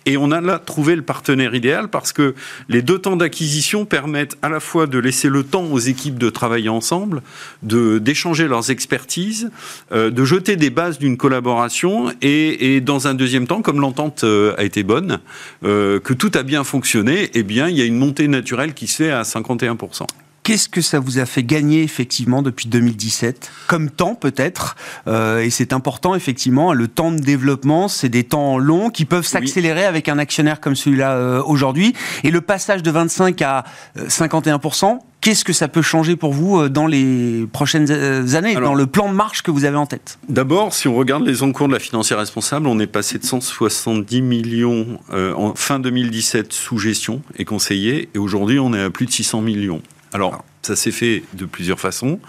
Et 0.06 0.16
on 0.16 0.30
a 0.30 0.40
là 0.40 0.58
trouvé 0.58 0.96
le 0.96 1.02
partenaire 1.02 1.54
idéal 1.54 1.88
parce 1.88 2.12
que 2.12 2.34
les 2.68 2.82
deux 2.82 2.98
temps 2.98 3.16
d'acquisition 3.16 3.86
permettent 3.86 4.36
à 4.42 4.48
la 4.48 4.60
fois 4.60 4.86
de 4.86 4.98
laisser 4.98 5.28
le 5.28 5.42
temps 5.42 5.64
aux 5.64 5.78
équipes 5.78 6.18
de 6.18 6.30
travailler 6.30 6.68
ensemble, 6.68 7.22
de 7.62 7.98
d'échanger 7.98 8.48
leurs 8.48 8.70
expertises, 8.70 9.50
euh, 9.92 10.10
de 10.10 10.24
jeter 10.24 10.56
des 10.56 10.70
bases 10.70 10.98
d'une 10.98 11.16
collaboration 11.16 12.12
et, 12.22 12.80
dans 12.80 13.06
un 13.06 13.14
deuxième 13.14 13.46
temps, 13.46 13.62
comme 13.62 13.80
l'entente 13.80 14.24
euh, 14.24 14.54
a 14.56 14.64
été 14.64 14.82
bonne, 14.82 15.20
euh, 15.64 16.00
que 16.00 16.14
tout 16.14 16.30
a 16.34 16.42
bien 16.42 16.64
fonctionné, 16.64 17.30
eh 17.34 17.42
bien, 17.42 17.68
il 17.68 17.76
y 17.76 17.82
a 17.82 17.84
une 17.84 17.98
montée 17.98 18.28
naturelle 18.28 18.74
qui 18.74 18.86
se 18.86 19.02
fait 19.02 19.10
à 19.10 19.22
51%. 19.22 20.06
Qu'est-ce 20.48 20.70
que 20.70 20.80
ça 20.80 20.98
vous 20.98 21.18
a 21.18 21.26
fait 21.26 21.42
gagner 21.42 21.82
effectivement 21.82 22.40
depuis 22.40 22.70
2017 22.70 23.50
Comme 23.66 23.90
temps 23.90 24.14
peut-être, 24.14 24.76
euh, 25.06 25.40
et 25.40 25.50
c'est 25.50 25.74
important 25.74 26.14
effectivement, 26.14 26.72
le 26.72 26.88
temps 26.88 27.12
de 27.12 27.18
développement, 27.18 27.86
c'est 27.86 28.08
des 28.08 28.24
temps 28.24 28.56
longs 28.56 28.88
qui 28.88 29.04
peuvent 29.04 29.26
s'accélérer 29.26 29.84
avec 29.84 30.08
un 30.08 30.16
actionnaire 30.16 30.58
comme 30.60 30.74
celui-là 30.74 31.12
euh, 31.12 31.42
aujourd'hui. 31.44 31.92
Et 32.24 32.30
le 32.30 32.40
passage 32.40 32.82
de 32.82 32.90
25 32.90 33.42
à 33.42 33.64
51%, 33.98 34.86
euh, 34.86 34.98
Qu'est-ce 35.20 35.44
que 35.44 35.52
ça 35.52 35.66
peut 35.66 35.82
changer 35.82 36.14
pour 36.14 36.32
vous 36.32 36.68
dans 36.68 36.86
les 36.86 37.44
prochaines 37.52 37.90
années, 38.36 38.54
dans 38.54 38.74
le 38.74 38.86
plan 38.86 39.08
de 39.10 39.14
marche 39.14 39.42
que 39.42 39.50
vous 39.50 39.64
avez 39.64 39.76
en 39.76 39.84
tête? 39.84 40.16
D'abord, 40.28 40.72
si 40.72 40.86
on 40.86 40.94
regarde 40.94 41.26
les 41.26 41.42
encours 41.42 41.66
de 41.66 41.72
la 41.72 41.80
financière 41.80 42.18
responsable, 42.18 42.68
on 42.68 42.78
est 42.78 42.86
passé 42.86 43.18
de 43.18 43.24
170 43.24 44.22
millions 44.22 45.00
en 45.12 45.54
fin 45.56 45.80
2017 45.80 46.52
sous 46.52 46.78
gestion 46.78 47.20
et 47.36 47.44
conseillé, 47.44 48.10
et 48.14 48.18
aujourd'hui 48.18 48.60
on 48.60 48.72
est 48.72 48.80
à 48.80 48.90
plus 48.90 49.06
de 49.06 49.10
600 49.10 49.40
millions. 49.40 49.82
Alors, 50.12 50.44
ça 50.62 50.76
s'est 50.76 50.90
fait 50.90 51.22
de 51.34 51.44
plusieurs 51.44 51.80
façons. 51.80 52.20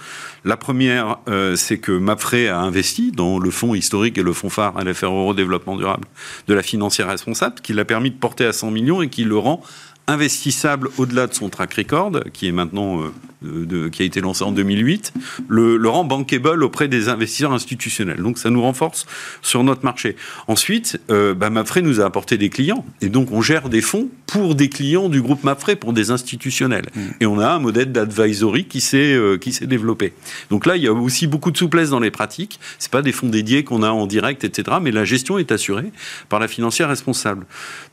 La 0.45 0.57
première, 0.57 1.17
euh, 1.27 1.55
c'est 1.55 1.77
que 1.77 1.91
Mapfre 1.91 2.35
a 2.49 2.59
investi 2.59 3.11
dans 3.11 3.39
le 3.39 3.51
fonds 3.51 3.75
historique 3.75 4.17
et 4.17 4.23
le 4.23 4.33
fonds 4.33 4.49
phare 4.49 4.77
à 4.77 4.83
l'affaire 4.83 5.11
Euro 5.11 5.33
Développement 5.33 5.75
Durable 5.75 6.07
de 6.47 6.53
la 6.53 6.63
financière 6.63 7.07
responsable, 7.07 7.55
qui 7.61 7.73
l'a 7.73 7.85
permis 7.85 8.11
de 8.11 8.15
porter 8.15 8.45
à 8.45 8.53
100 8.53 8.71
millions 8.71 9.01
et 9.01 9.09
qui 9.09 9.23
le 9.23 9.37
rend 9.37 9.61
investissable 10.09 10.89
au-delà 10.97 11.27
de 11.27 11.33
son 11.33 11.49
track 11.49 11.75
record, 11.75 12.19
qui 12.33 12.47
est 12.47 12.51
maintenant 12.51 13.01
euh, 13.01 13.11
de, 13.41 13.87
qui 13.87 14.01
a 14.01 14.05
été 14.05 14.19
lancé 14.21 14.43
en 14.43 14.51
2008, 14.51 15.13
le, 15.47 15.77
le, 15.77 15.89
rend 15.89 16.03
bankable 16.03 16.63
auprès 16.63 16.87
des 16.87 17.07
investisseurs 17.07 17.53
institutionnels. 17.53 18.21
Donc 18.21 18.37
ça 18.37 18.49
nous 18.49 18.61
renforce 18.61 19.05
sur 19.41 19.63
notre 19.63 19.85
marché. 19.85 20.15
Ensuite, 20.47 20.99
euh, 21.09 21.33
bah, 21.33 21.49
Mapfre 21.49 21.79
nous 21.79 22.01
a 22.01 22.05
apporté 22.05 22.37
des 22.37 22.49
clients 22.49 22.83
et 23.01 23.09
donc 23.09 23.31
on 23.31 23.41
gère 23.41 23.69
des 23.69 23.81
fonds 23.81 24.09
pour 24.25 24.55
des 24.55 24.67
clients 24.67 25.09
du 25.09 25.21
groupe 25.21 25.43
Mapfre, 25.43 25.75
pour 25.77 25.93
des 25.93 26.11
institutionnels. 26.11 26.85
Mm. 26.93 27.01
Et 27.21 27.25
on 27.25 27.39
a 27.39 27.47
un 27.47 27.59
modèle 27.59 27.91
d'advisory 27.91 28.65
qui 28.65 28.81
s'est 28.81 29.13
euh, 29.13 29.37
qui 29.37 29.53
s'est 29.53 29.67
développé. 29.67 30.13
Donc 30.49 30.65
là, 30.65 30.75
il 30.75 30.83
y 30.83 30.87
a 30.87 30.93
aussi 30.93 31.27
beaucoup 31.27 31.51
de 31.51 31.57
souplesse 31.57 31.91
dans 31.91 31.99
les 31.99 32.11
pratiques. 32.11 32.59
C'est 32.77 32.91
pas 32.91 33.01
des 33.01 33.11
fonds 33.11 33.29
dédiés 33.29 33.63
qu'on 33.63 33.83
a 33.83 33.89
en 33.89 34.05
direct, 34.07 34.43
etc. 34.43 34.77
Mais 34.81 34.91
la 34.91 35.05
gestion 35.05 35.37
est 35.37 35.51
assurée 35.51 35.91
par 36.27 36.39
la 36.39 36.47
financière 36.47 36.89
responsable. 36.89 37.45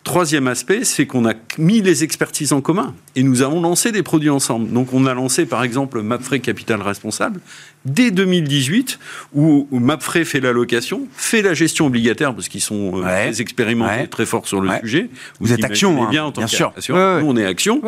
Troisième 0.03 0.49
aspect, 0.49 0.85
c'est 0.85 1.07
qu'on 1.07 1.29
a 1.29 1.35
mis 1.59 1.83
les 1.83 2.05
expertises 2.07 2.53
en 2.53 2.63
commun 2.63 2.95
et 3.17 3.23
nous 3.23 3.43
avons 3.43 3.61
lancé 3.61 3.93
des 3.93 4.03
produits 4.03 4.31
ensemble. 4.31 4.73
Donc 4.73 4.95
on 4.95 5.05
a 5.07 5.13
lancé 5.13 5.45
par 5.45 5.63
exemple 5.63 6.01
Mapfre 6.01 6.37
Capital 6.41 6.81
Responsable, 6.81 7.41
dès 7.87 8.11
2018, 8.11 8.99
où 9.35 9.67
Mapfre 9.73 10.25
fait 10.25 10.41
l'allocation, 10.41 11.07
fait 11.17 11.41
la 11.41 11.55
gestion 11.55 11.87
obligataire, 11.87 12.35
parce 12.35 12.49
qu'ils 12.49 12.61
sont 12.61 12.99
euh, 12.99 13.03
très 13.03 13.41
expérimentés, 13.41 14.09
très 14.09 14.27
forts 14.27 14.47
sur 14.47 14.61
le 14.61 14.71
sujet. 14.81 15.09
Vous, 15.41 15.53
êtes 15.53 15.65
action, 15.65 16.05
hein, 16.05 16.11
bien, 16.11 16.25
en 16.25 16.33
tant 16.33 16.43
bien 16.43 16.49
sûr. 16.49 16.73
Nous, 16.89 16.95
on 16.95 17.37
est 17.37 17.47
action. 17.47 17.81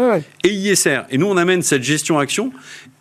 Et 0.45 0.51
ISR. 0.51 1.01
Et 1.11 1.19
nous, 1.19 1.27
on 1.27 1.37
amène 1.37 1.63
cette 1.63 1.83
gestion 1.83 2.19
action 2.19 2.53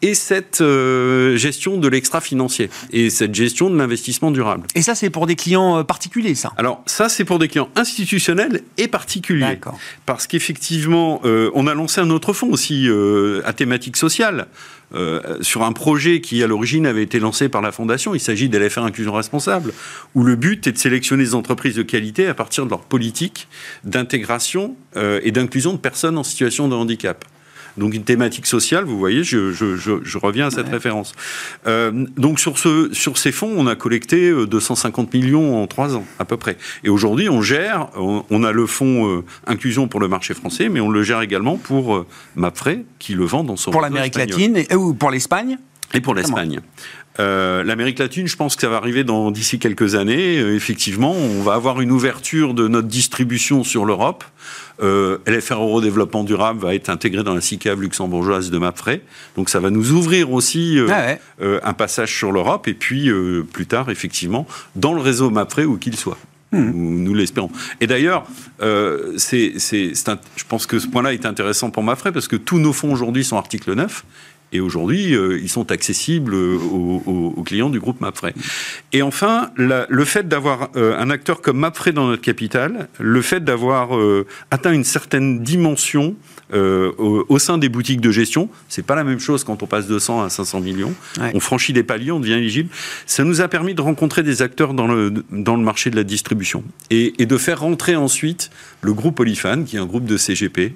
et 0.02 0.14
cette 0.14 0.62
euh, 0.62 1.38
gestion 1.38 1.78
de 1.78 1.88
l'extra-financier 1.88 2.70
et 2.92 3.10
cette 3.10 3.34
gestion 3.34 3.70
de 3.70 3.78
l'investissement 3.78 4.32
durable. 4.32 4.68
Et 4.76 4.82
ça, 4.82 4.96
c'est 4.96 5.10
pour 5.10 5.26
des 5.26 5.36
clients 5.36 5.80
euh, 5.80 5.84
particuliers, 5.84 6.36
ça? 6.36 6.52
Alors, 6.58 6.84
ça, 6.86 7.10
c'est 7.10 7.26
pour 7.26 7.40
des 7.40 7.48
clients 7.48 7.70
institutionnels 7.76 8.62
et 8.78 8.88
particuliers. 8.88 9.60
Parce 10.06 10.28
qu'effectivement, 10.28 11.22
euh, 11.26 11.50
on 11.54 11.68
a 11.68 11.74
lancé 11.74 12.02
un 12.02 12.10
autre 12.10 12.34
fonds 12.34 12.52
aussi 12.52 12.88
à 13.46 13.54
thématique 13.54 13.98
sociale. 13.98 14.48
Sur 15.42 15.64
un 15.64 15.74
projet 15.74 16.22
qui, 16.22 16.44
à 16.44 16.48
l'origine, 16.48 16.86
avait 16.86 17.04
été 17.04 17.20
lancé 17.20 17.50
par 17.50 17.62
la 17.62 17.72
Fondation. 17.72 18.16
Il 18.16 18.20
s'agit 18.20 18.50
d'LFR 18.50 18.84
Inclusion 18.84 19.14
Responsable, 19.14 19.74
où 20.16 20.24
le 20.24 20.36
but 20.36 20.66
est 20.68 20.72
de 20.72 20.78
sélectionner 20.78 21.24
des 21.24 21.36
entreprises 21.36 21.76
de 21.76 21.84
qualité 21.84 22.28
à 22.28 22.34
partir 22.34 22.66
de 22.66 22.70
leur 22.70 22.82
politique 22.82 23.48
d'intégration 23.84 24.76
et 24.96 25.32
d'inclusion 25.32 25.74
de 25.74 25.78
personnes 25.78 26.18
en 26.18 26.24
situation 26.24 26.68
de 26.68 26.76
handicap. 26.76 27.26
Donc 27.78 27.94
une 27.94 28.04
thématique 28.04 28.46
sociale, 28.46 28.84
vous 28.86 28.98
voyez, 28.98 29.24
je, 29.24 29.52
je, 29.52 29.76
je, 29.76 30.18
reviens 30.18 30.48
à 30.48 30.52
cette 30.52 30.70
référence. 30.70 31.14
Euh, 31.68 32.06
donc 32.18 32.40
sur, 32.40 32.58
ce, 32.58 32.90
sur 32.92 33.18
ces 33.18 33.32
fonds, 33.32 33.54
on 33.56 33.68
a 33.68 33.76
collecté 33.76 34.34
250 34.46 35.14
euh, 35.14 35.18
millions 35.18 35.62
en 35.62 35.68
trois 35.68 35.96
ans, 35.96 36.06
à 36.20 36.26
peu 36.26 36.38
près. 36.38 36.58
Et 36.84 36.90
aujourd'hui, 36.90 37.30
on 37.30 37.42
gère, 37.42 37.90
on, 37.96 38.44
a 38.44 38.52
le 38.52 38.66
fonds 38.66 39.08
euh, 39.08 39.24
inclusion 39.46 39.88
pour 39.88 40.00
le 40.00 40.08
marché 40.08 40.34
français, 40.34 40.70
mais 40.70 40.80
on 40.80 40.90
le 40.90 41.04
gère 41.04 41.22
également 41.22 41.58
pour 41.58 41.96
euh, 41.96 42.06
Mapfre, 42.36 42.70
qui 43.00 43.14
le 43.14 43.26
vend 43.26 43.44
dans 43.44 43.56
son 43.56 43.72
Pour 43.72 43.82
l'Amérique 43.82 44.16
latine, 44.16 44.58
et, 44.58 44.76
ou 44.76 44.94
pour 44.94 45.12
l'Espagne 45.12 45.58
et 45.94 46.02
pour 46.02 46.16
l'Espagne. 46.16 46.60
Euh, 47.20 47.64
L'Amérique 47.64 48.00
latine, 48.00 48.28
je 48.28 48.36
pense 48.36 48.56
que 48.56 48.62
ça 48.62 48.70
va 48.70 48.78
arriver 48.78 49.04
dans 49.04 49.32
d'ici 49.32 49.60
quelques 49.60 49.96
années. 49.96 50.40
Euh, 50.40 50.56
effectivement, 50.56 51.14
on 51.14 51.42
va 51.42 51.54
avoir 51.54 51.82
une 51.82 51.92
ouverture 51.92 52.54
de 52.54 52.68
notre 52.68 52.88
distribution 52.88 53.64
sur 53.64 53.86
l'Europe. 53.86 54.24
Euh, 54.84 55.18
LFR 55.26 55.54
Euro 55.56 55.82
Développement 55.82 56.24
Durable 56.24 56.60
va 56.60 56.76
être 56.76 56.90
intégré 56.90 57.24
dans 57.24 57.34
la 57.34 57.42
CICAV 57.42 57.82
luxembourgeoise 57.82 58.52
de 58.52 58.58
Mapfre. 58.60 59.00
Donc 59.36 59.50
ça 59.50 59.60
va 59.60 59.72
nous 59.72 59.92
ouvrir 59.92 60.32
aussi 60.32 60.78
euh, 60.78 60.88
ah 60.92 61.16
un 61.68 61.74
passage 61.74 62.16
sur 62.16 62.32
l'Europe 62.32 62.68
et 62.68 62.76
puis 62.76 63.10
plus 63.52 63.66
tard, 63.66 63.90
effectivement, 63.90 64.46
dans 64.76 64.94
le 64.94 65.02
réseau 65.02 65.32
Mapfre 65.32 65.64
où 65.64 65.78
qu'il 65.78 65.96
soit. 65.96 66.18
Hmm. 66.52 66.72
Nous, 67.04 67.14
l'espérons. 67.14 67.50
Et 67.82 67.88
d'ailleurs, 67.88 68.26
c'est, 69.18 69.54
je 69.58 70.44
pense 70.48 70.66
que 70.68 70.80
ce 70.80 70.88
point-là 70.88 71.14
est 71.14 71.26
intéressant 71.26 71.72
pour 71.72 71.84
Mapfre 71.84 72.12
parce 72.12 72.28
que 72.28 72.36
tous 72.36 72.60
nos 72.60 72.74
fonds 72.74 72.94
aujourd'hui 72.94 73.26
sont 73.26 73.38
article 73.38 73.74
9 73.74 74.06
et 74.54 74.62
aujourd'hui, 74.62 75.14
euh, 75.14 75.40
ils 75.42 75.50
sont 75.50 75.72
accessibles 75.72 76.34
aux, 76.34 77.44
clients 77.46 77.70
du 77.70 77.80
groupe 77.80 78.00
Mapfre. 78.02 78.32
Et 78.94 79.02
enfin, 79.02 79.52
le 79.58 80.06
fait 80.06 80.28
d'avoir 80.28 80.70
euh, 80.76 80.98
un 80.98 81.10
acteur 81.10 81.42
comme 81.42 81.58
Mapfre 81.58 81.92
dans 81.92 82.08
notre 82.08 82.22
capital, 82.22 82.88
le 83.00 83.22
fait 83.22 83.44
d'avoir 83.44 83.98
euh, 83.98 84.26
atteint 84.52 84.72
une 84.72 84.84
certaine 84.84 85.44
dimension 85.44 86.16
au, 86.54 87.40
sein 87.40 87.58
des 87.58 87.68
boutiques 87.68 88.00
de 88.00 88.10
gestion, 88.10 88.50
c'est 88.70 88.86
pas 88.86 88.96
la 88.96 89.04
même 89.04 89.20
chose 89.20 89.44
quand 89.44 89.64
on 89.64 89.68
passe 89.68 89.86
de 89.86 90.00
100 90.00 90.24
à 90.24 90.30
500 90.30 90.62
millions. 90.62 90.94
On 91.34 91.42
franchit 91.42 91.74
des 91.74 91.84
paliers, 91.84 92.12
on 92.12 92.22
devient 92.22 92.34
éligible. 92.34 92.70
Ça 93.06 93.26
nous 93.26 93.42
a 93.42 93.50
permis 93.50 93.76
de 93.76 93.82
rencontrer 93.82 94.24
des 94.24 94.42
acteurs 94.42 94.74
dans 94.74 94.88
le, 94.88 95.12
dans 95.30 95.58
le 95.58 95.64
marché 95.64 95.90
de 95.90 95.98
la 95.98 96.06
distribution 96.06 96.64
et, 96.90 97.22
et 97.22 97.26
de 97.26 97.38
faire 97.38 97.60
rentrer 97.60 97.98
ensuite 97.98 98.50
le 98.82 98.94
groupe 98.94 99.20
Olifan, 99.20 99.64
qui 99.64 99.76
est 99.76 99.80
un 99.80 99.86
groupe 99.86 100.06
de 100.06 100.18
CGP, 100.18 100.74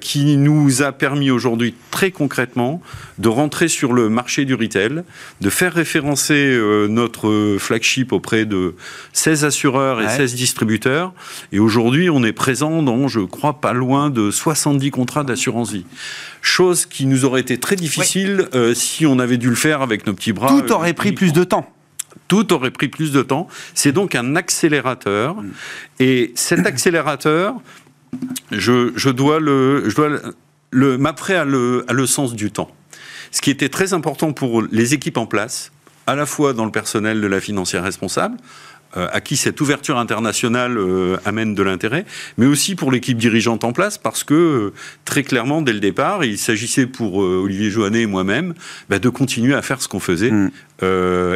qui 0.00 0.36
nous 0.36 0.82
a 0.82 0.92
permis 0.92 1.30
aujourd'hui 1.30 1.74
très 1.90 2.10
concrètement 2.10 2.80
de 3.18 3.28
rentrer 3.28 3.68
sur 3.68 3.92
le 3.92 4.08
marché 4.08 4.44
du 4.44 4.54
retail, 4.54 5.02
de 5.40 5.50
faire 5.50 5.72
référencer 5.72 6.34
euh, 6.34 6.88
notre 6.88 7.56
flagship 7.58 8.12
auprès 8.12 8.44
de 8.44 8.74
16 9.12 9.44
assureurs 9.44 10.00
et 10.00 10.08
16 10.08 10.34
distributeurs. 10.34 11.12
Et 11.52 11.58
aujourd'hui, 11.58 12.10
on 12.10 12.24
est 12.24 12.32
présent 12.32 12.82
dans, 12.82 13.08
je 13.08 13.20
crois, 13.20 13.60
pas 13.60 13.72
loin 13.72 14.10
de 14.10 14.30
70 14.30 14.90
contrats 14.90 15.24
d'assurance 15.24 15.72
vie. 15.72 15.86
Chose 16.42 16.86
qui 16.86 17.06
nous 17.06 17.24
aurait 17.24 17.40
été 17.40 17.58
très 17.58 17.76
difficile 17.76 18.48
euh, 18.54 18.74
si 18.74 19.06
on 19.06 19.18
avait 19.18 19.38
dû 19.38 19.48
le 19.48 19.54
faire 19.54 19.82
avec 19.82 20.06
nos 20.06 20.12
petits 20.12 20.32
bras. 20.32 20.48
Tout 20.48 20.72
aurait 20.72 20.94
pris 20.94 21.12
plus 21.12 21.32
de 21.32 21.44
temps 21.44 21.73
tout 22.28 22.52
aurait 22.52 22.70
pris 22.70 22.88
plus 22.88 23.12
de 23.12 23.22
temps. 23.22 23.48
C'est 23.74 23.92
donc 23.92 24.14
un 24.14 24.36
accélérateur. 24.36 25.36
Et 26.00 26.32
cet 26.34 26.66
accélérateur, 26.66 27.54
je, 28.50 29.10
dois 29.10 29.40
le, 29.40 29.88
je 29.88 29.94
dois 29.94 30.10
le, 30.70 30.98
m'apprêter 30.98 31.38
à 31.38 31.44
le, 31.44 31.84
à 31.88 31.92
le 31.92 32.06
sens 32.06 32.34
du 32.34 32.50
temps. 32.50 32.70
Ce 33.30 33.40
qui 33.40 33.50
était 33.50 33.68
très 33.68 33.92
important 33.94 34.32
pour 34.32 34.62
les 34.62 34.94
équipes 34.94 35.18
en 35.18 35.26
place, 35.26 35.72
à 36.06 36.14
la 36.14 36.26
fois 36.26 36.52
dans 36.52 36.64
le 36.64 36.70
personnel 36.70 37.20
de 37.20 37.26
la 37.26 37.40
financière 37.40 37.82
responsable, 37.82 38.36
à 38.96 39.20
qui 39.20 39.36
cette 39.36 39.60
ouverture 39.60 39.98
internationale 39.98 40.76
euh, 40.78 41.16
amène 41.24 41.54
de 41.54 41.62
l'intérêt, 41.62 42.04
mais 42.38 42.46
aussi 42.46 42.74
pour 42.74 42.92
l'équipe 42.92 43.18
dirigeante 43.18 43.64
en 43.64 43.72
place, 43.72 43.98
parce 43.98 44.24
que 44.24 44.34
euh, 44.34 44.72
très 45.04 45.22
clairement, 45.22 45.62
dès 45.62 45.72
le 45.72 45.80
départ, 45.80 46.24
il 46.24 46.38
s'agissait 46.38 46.86
pour 46.86 47.16
Olivier 47.16 47.70
Joannet 47.70 48.02
et 48.02 48.06
moi-même 48.06 48.54
bah, 48.88 48.98
de 48.98 49.08
continuer 49.08 49.54
à 49.54 49.62
faire 49.62 49.82
ce 49.82 49.88
qu'on 49.88 50.00
faisait 50.00 50.30
mm. 50.30 50.50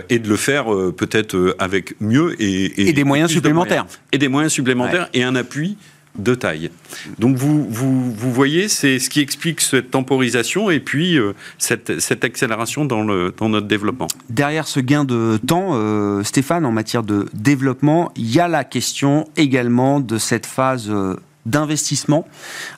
et 0.08 0.18
de 0.18 0.28
le 0.28 0.36
faire 0.36 0.66
peut-être 0.96 1.56
avec 1.58 1.94
mieux 2.00 2.34
et, 2.40 2.88
et, 2.88 2.92
des 2.92 3.04
moyens 3.04 3.30
supplémentaires. 3.30 3.86
Et 4.12 4.18
des 4.18 4.28
moyens 4.28 4.52
supplémentaires 4.52 5.08
et 5.14 5.22
un 5.22 5.34
appui 5.34 5.76
de 6.18 6.34
taille. 6.34 6.70
Donc 7.18 7.36
vous, 7.36 7.66
vous, 7.68 8.32
voyez, 8.32 8.68
c'est 8.68 8.98
ce 8.98 9.08
qui 9.08 9.20
explique 9.20 9.60
cette 9.60 9.90
temporisation 9.90 10.70
et 10.70 10.80
puis 10.80 11.16
euh, 11.16 11.32
cette, 11.58 12.00
cette, 12.00 12.24
accélération 12.24 12.84
dans, 12.84 13.02
le, 13.02 13.32
dans, 13.36 13.48
notre 13.48 13.66
développement. 13.66 14.08
Derrière 14.28 14.66
ce 14.66 14.80
gain 14.80 15.04
de 15.04 15.38
temps, 15.46 15.70
euh, 15.72 16.22
Stéphane, 16.24 16.66
en 16.66 16.72
matière 16.72 17.02
de 17.02 17.26
développement, 17.34 18.12
il 18.16 18.30
y 18.30 18.40
a 18.40 18.48
la 18.48 18.64
question 18.64 19.28
également 19.36 20.00
de 20.00 20.18
cette 20.18 20.46
phase 20.46 20.90
euh, 20.90 21.16
d'investissement 21.46 22.26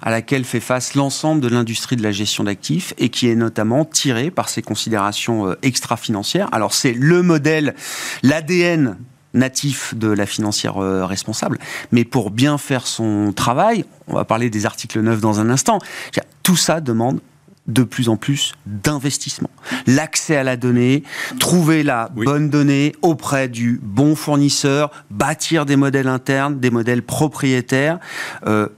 à 0.03 0.11
laquelle 0.11 0.45
fait 0.45 0.61
face 0.61 0.95
l'ensemble 0.95 1.41
de 1.41 1.49
l'industrie 1.49 1.97
de 1.97 2.03
la 2.03 2.13
gestion 2.13 2.45
d'actifs 2.45 2.95
et 2.99 3.09
qui 3.09 3.29
est 3.29 3.35
notamment 3.35 3.85
tirée 3.85 4.31
par 4.31 4.49
ces 4.49 4.63
considérations 4.63 5.57
extra-financières. 5.63 6.49
Alors 6.53 6.73
c'est 6.73 6.93
le 6.93 7.23
modèle, 7.23 7.75
l'ADN 8.23 8.97
natif 9.35 9.95
de 9.95 10.09
la 10.09 10.27
financière 10.27 10.79
euh, 10.79 11.05
responsable. 11.05 11.59
Mais 11.93 12.05
pour 12.05 12.31
bien 12.31 12.59
faire 12.59 12.87
son 12.87 13.33
travail, 13.35 13.85
on 14.09 14.15
va 14.15 14.25
parler 14.25 14.51
des 14.51 14.67
articles 14.67 15.01
9 15.01 15.21
dans 15.21 15.41
un 15.41 15.51
instant, 15.51 15.79
tout 16.43 16.57
ça 16.57 16.81
demande 16.81 17.21
de 17.67 17.83
plus 17.83 18.09
en 18.09 18.17
plus 18.17 18.55
d'investissement. 18.67 19.51
L'accès 19.87 20.37
à 20.37 20.43
la 20.43 20.57
donnée, 20.57 21.05
trouver 21.39 21.83
la 21.83 22.09
bonne 22.09 22.51
donnée 22.51 22.95
auprès 23.03 23.49
du 23.49 23.79
bon 23.83 24.17
fournisseur, 24.17 24.91
bâtir 25.11 25.67
des 25.67 25.77
modèles 25.77 26.09
internes, 26.09 26.59
des 26.59 26.71
modèles 26.71 27.03
propriétaires. 27.03 27.99
Euh, 28.47 28.69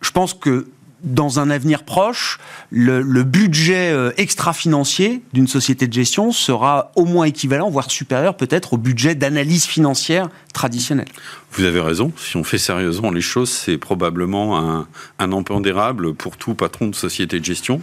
je 0.00 0.10
pense 0.10 0.34
que 0.34 0.68
dans 1.02 1.38
un 1.38 1.50
avenir 1.50 1.84
proche, 1.84 2.38
le, 2.70 3.02
budget 3.22 3.90
euh, 3.90 4.10
extra-financier 4.16 5.22
d'une 5.32 5.46
société 5.46 5.86
de 5.86 5.92
gestion 5.92 6.32
sera 6.32 6.92
au 6.96 7.04
moins 7.04 7.26
équivalent, 7.26 7.70
voire 7.70 7.90
supérieur 7.90 8.36
peut-être 8.36 8.74
au 8.74 8.76
budget 8.78 9.14
d'analyse 9.14 9.64
financière 9.64 10.28
traditionnel. 10.52 11.06
Vous 11.52 11.64
avez 11.64 11.80
raison. 11.80 12.12
Si 12.16 12.36
on 12.36 12.44
fait 12.44 12.58
sérieusement 12.58 13.10
les 13.10 13.20
choses, 13.20 13.50
c'est 13.50 13.78
probablement 13.78 14.58
un, 14.58 14.86
un 15.18 15.32
impondérable 15.32 16.14
pour 16.14 16.36
tout 16.36 16.54
patron 16.54 16.88
de 16.88 16.94
société 16.94 17.40
de 17.40 17.44
gestion. 17.44 17.80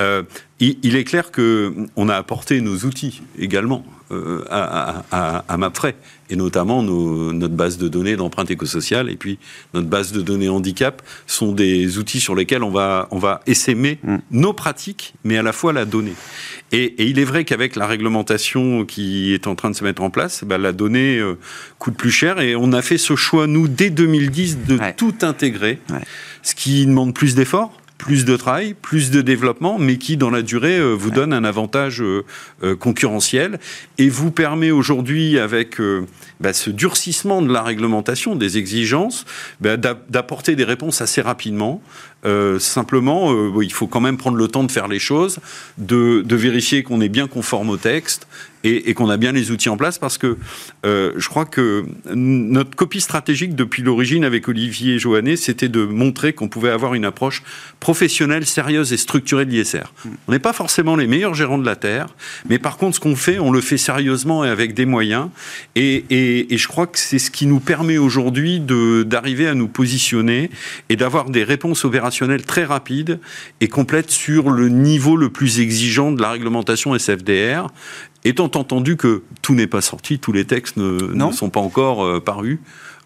Euh, 0.00 0.22
il, 0.60 0.96
est 0.96 1.04
clair 1.04 1.30
que 1.30 1.72
on 1.96 2.08
a 2.08 2.16
apporté 2.16 2.60
nos 2.60 2.76
outils 2.84 3.22
également 3.38 3.84
euh, 4.10 4.44
à, 4.50 5.04
à, 5.10 5.58
et 6.30 6.36
notamment 6.36 6.82
notre 6.82 7.54
base 7.54 7.78
de 7.78 7.88
données 7.88 8.16
d'empreinte 8.16 8.50
écosociale 8.50 9.10
et 9.10 9.16
puis 9.16 9.38
notre 9.74 9.86
base 9.86 10.12
de 10.12 10.20
données 10.20 10.48
handicap 10.48 11.02
sont 11.26 11.52
des 11.52 11.98
outils 11.98 12.20
sur 12.20 12.34
lesquels 12.34 12.62
on 12.62 12.70
va, 12.70 13.08
on 13.10 13.18
va 13.18 13.40
essaimer 13.46 13.98
mm. 14.02 14.16
nos 14.32 14.52
pratiques, 14.52 15.14
mais 15.24 15.38
à 15.38 15.42
la 15.42 15.52
fois 15.52 15.72
la 15.72 15.84
donnée. 15.84 16.14
Et, 16.72 16.94
il 16.98 17.18
est 17.18 17.24
vrai 17.24 17.44
qu'avec 17.44 17.74
la 17.74 17.86
réglementation 17.86 18.84
qui 18.84 19.32
est 19.32 19.46
en 19.46 19.54
train 19.54 19.70
de 19.70 19.76
se 19.76 19.84
mettre 19.84 20.02
en 20.02 20.10
place, 20.10 20.44
bah, 20.44 20.58
la 20.58 20.72
donnée 20.72 21.18
euh, 21.18 21.38
coûte 21.78 21.96
plus 21.96 22.10
cher 22.10 22.40
et 22.40 22.54
on 22.54 22.72
a 22.72 22.82
fait 22.82 22.98
ce 22.98 23.16
choix, 23.16 23.46
nous, 23.46 23.66
dès 23.66 23.90
2010, 23.90 24.58
de 24.66 24.78
tout 24.96 25.14
intégrer, 25.22 25.78
ce 26.42 26.54
qui 26.54 26.86
demande 26.86 27.14
plus 27.14 27.34
d'efforts 27.34 27.72
plus 27.98 28.24
de 28.24 28.36
travail, 28.36 28.74
plus 28.74 29.10
de 29.10 29.22
développement, 29.22 29.78
mais 29.78 29.96
qui, 29.96 30.16
dans 30.16 30.30
la 30.30 30.42
durée, 30.42 30.78
euh, 30.78 30.92
vous 30.92 31.10
donne 31.10 31.32
un 31.32 31.44
avantage 31.44 32.02
euh, 32.02 32.24
euh, 32.62 32.76
concurrentiel 32.76 33.58
et 33.98 34.08
vous 34.08 34.30
permet 34.30 34.70
aujourd'hui, 34.70 35.38
avec 35.38 35.78
bah, 36.40 36.52
ce 36.52 36.70
durcissement 36.70 37.42
de 37.42 37.52
la 37.52 37.62
réglementation, 37.62 38.36
des 38.36 38.58
exigences, 38.58 39.24
bah, 39.60 39.76
d'apporter 39.76 40.56
des 40.56 40.64
réponses 40.64 41.00
assez 41.00 41.20
rapidement. 41.20 41.80
simplement, 42.58 43.60
il 43.62 43.72
faut 43.72 43.86
quand 43.86 44.00
même 44.00 44.16
prendre 44.16 44.36
le 44.36 44.48
temps 44.48 44.64
de 44.64 44.72
faire 44.72 44.88
les 44.88 44.98
choses, 44.98 45.38
de, 45.78 46.22
de 46.22 46.36
vérifier 46.36 46.82
qu'on 46.82 47.00
est 47.00 47.08
bien 47.08 47.28
conforme 47.28 47.70
au 47.70 47.76
texte 47.76 48.26
et, 48.66 48.94
qu'on 48.94 49.08
a 49.08 49.16
bien 49.16 49.32
les 49.32 49.50
outils 49.50 49.68
en 49.68 49.76
place 49.76 49.98
parce 49.98 50.18
que 50.18 50.36
euh, 50.84 51.12
je 51.16 51.28
crois 51.28 51.44
que 51.44 51.84
notre 52.14 52.74
copie 52.74 53.00
stratégique 53.00 53.54
depuis 53.54 53.82
l'origine 53.82 54.24
avec 54.24 54.48
Olivier 54.48 54.98
Joannet, 54.98 55.36
c'était 55.36 55.68
de 55.68 55.84
montrer 55.84 56.32
qu'on 56.32 56.48
pouvait 56.48 56.70
avoir 56.70 56.94
une 56.94 57.04
approche 57.04 57.42
professionnelle, 57.80 58.46
sérieuse 58.46 58.92
et 58.92 58.96
structurée 58.96 59.44
de 59.44 59.50
l'ISR. 59.50 59.92
On 60.28 60.32
n'est 60.32 60.38
pas 60.38 60.52
forcément 60.52 60.96
les 60.96 61.06
meilleurs 61.06 61.34
gérants 61.34 61.58
de 61.58 61.66
la 61.66 61.76
Terre, 61.76 62.08
mais 62.48 62.58
par 62.58 62.76
contre, 62.76 62.96
ce 62.96 63.00
qu'on 63.00 63.16
fait, 63.16 63.38
on 63.38 63.52
le 63.52 63.60
fait 63.60 63.76
sérieusement 63.76 64.44
et 64.44 64.48
avec 64.48 64.74
des 64.74 64.86
moyens. 64.86 65.28
Et, 65.74 66.04
et 66.10 66.56
je 66.56 66.68
crois 66.68 66.86
que 66.86 66.98
c'est 66.98 67.18
ce 67.18 67.30
qui 67.30 67.46
nous 67.46 67.60
permet 67.60 67.98
aujourd'hui 67.98 68.60
d'arriver 68.60 69.46
à 69.46 69.54
nous 69.54 69.68
positionner 69.68 70.50
et 70.88 70.96
d'avoir 70.96 71.30
des 71.30 71.44
réponses 71.44 71.84
opérationnelles 71.84 72.44
très 72.44 72.64
rapides 72.64 73.20
et 73.60 73.68
complètes 73.68 74.10
sur 74.10 74.50
le 74.50 74.68
niveau 74.68 75.16
le 75.16 75.30
plus 75.30 75.60
exigeant 75.60 76.12
de 76.12 76.20
la 76.20 76.30
réglementation 76.30 76.96
SFDR 76.96 77.68
Étant 78.26 78.50
entendu 78.56 78.96
que 78.96 79.22
tout 79.40 79.54
n'est 79.54 79.68
pas 79.68 79.80
sorti, 79.80 80.18
tous 80.18 80.32
les 80.32 80.44
textes 80.44 80.76
ne, 80.76 81.30
sont 81.30 81.48
pas 81.48 81.60
encore 81.60 82.04
euh, 82.04 82.18
parus. 82.18 82.58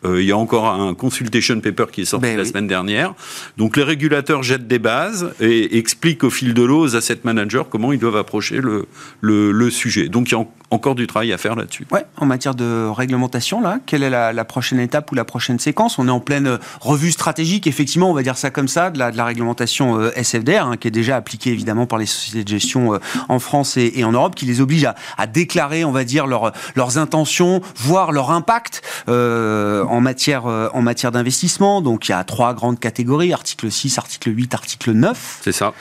Euh, 0.06 0.22
il 0.22 0.26
y 0.26 0.32
a 0.32 0.36
encore 0.38 0.66
un 0.68 0.94
consultation 0.94 1.60
paper 1.60 1.84
qui 1.92 2.00
est 2.00 2.04
sorti 2.06 2.28
ben 2.28 2.38
la 2.38 2.46
semaine 2.46 2.66
dernière. 2.66 3.12
Donc 3.58 3.76
les 3.76 3.82
régulateurs 3.82 4.42
jettent 4.42 4.66
des 4.66 4.78
bases 4.78 5.34
et 5.38 5.76
expliquent 5.76 6.24
au 6.24 6.30
fil 6.30 6.54
de 6.54 6.62
l'eau 6.62 6.80
aux 6.80 6.96
asset 6.96 7.18
managers 7.24 7.64
comment 7.68 7.92
ils 7.92 7.98
doivent 7.98 8.16
approcher 8.16 8.62
le, 8.62 8.86
le, 9.20 9.70
sujet. 9.70 10.08
Donc 10.08 10.30
il 10.30 10.32
y 10.32 10.36
a 10.36 10.46
encore 10.70 10.94
du 10.94 11.06
travail 11.06 11.32
à 11.32 11.38
faire 11.38 11.56
là-dessus. 11.56 11.86
Ouais, 11.90 12.06
en 12.16 12.26
matière 12.26 12.54
de 12.54 12.88
réglementation, 12.88 13.60
là, 13.60 13.78
quelle 13.86 14.02
est 14.02 14.10
la, 14.10 14.44
prochaine 14.44 14.80
étape 14.80 15.10
ou 15.10 15.14
la 15.14 15.24
prochaine 15.24 15.58
séquence? 15.58 15.98
On 15.98 16.06
est 16.06 16.12
en 16.12 16.20
pleine 16.20 16.58
revue 16.80 17.10
stratégique, 17.10 17.66
effectivement, 17.66 18.10
on 18.10 18.14
va 18.14 18.22
dire 18.22 18.36
ça 18.36 18.50
comme 18.50 18.68
ça, 18.68 18.90
de 18.90 18.98
la, 18.98 19.10
de 19.10 19.16
la 19.16 19.24
réglementation 19.24 20.00
euh, 20.00 20.10
SFDR, 20.16 20.66
hein, 20.66 20.76
qui 20.76 20.88
est 20.88 20.92
déjà 20.92 21.16
appliquée 21.16 21.50
évidemment 21.50 21.86
par 21.86 21.98
les 21.98 22.06
sociétés 22.06 22.44
de 22.44 22.48
gestion 22.48 22.94
euh, 22.94 22.98
en 23.28 23.38
France 23.38 23.76
et, 23.76 24.04
en 24.04 24.12
Europe, 24.12 24.34
qui 24.34 24.46
les 24.46 24.60
oblige 24.60 24.86
à, 25.16 25.26
déclarer, 25.26 25.84
on 25.84 25.92
va 25.92 26.04
dire, 26.04 26.26
leurs 26.26 26.98
intentions, 26.98 27.60
voire 27.76 28.12
leur 28.12 28.30
impact 28.30 28.82
euh, 29.08 29.84
en 29.84 30.00
matière, 30.00 30.46
en 30.46 30.82
matière 30.82 31.12
d'investissement. 31.12 31.82
Donc 31.82 32.08
il 32.08 32.12
y 32.12 32.14
a 32.14 32.24
trois 32.24 32.54
grandes 32.54 32.78
catégories, 32.78 33.32
article 33.32 33.70
6, 33.70 33.98
article 33.98 34.34
8, 34.34 34.54
article 34.54 34.92
9. 34.92 35.40
C'est 35.42 35.52
ça. 35.52 35.72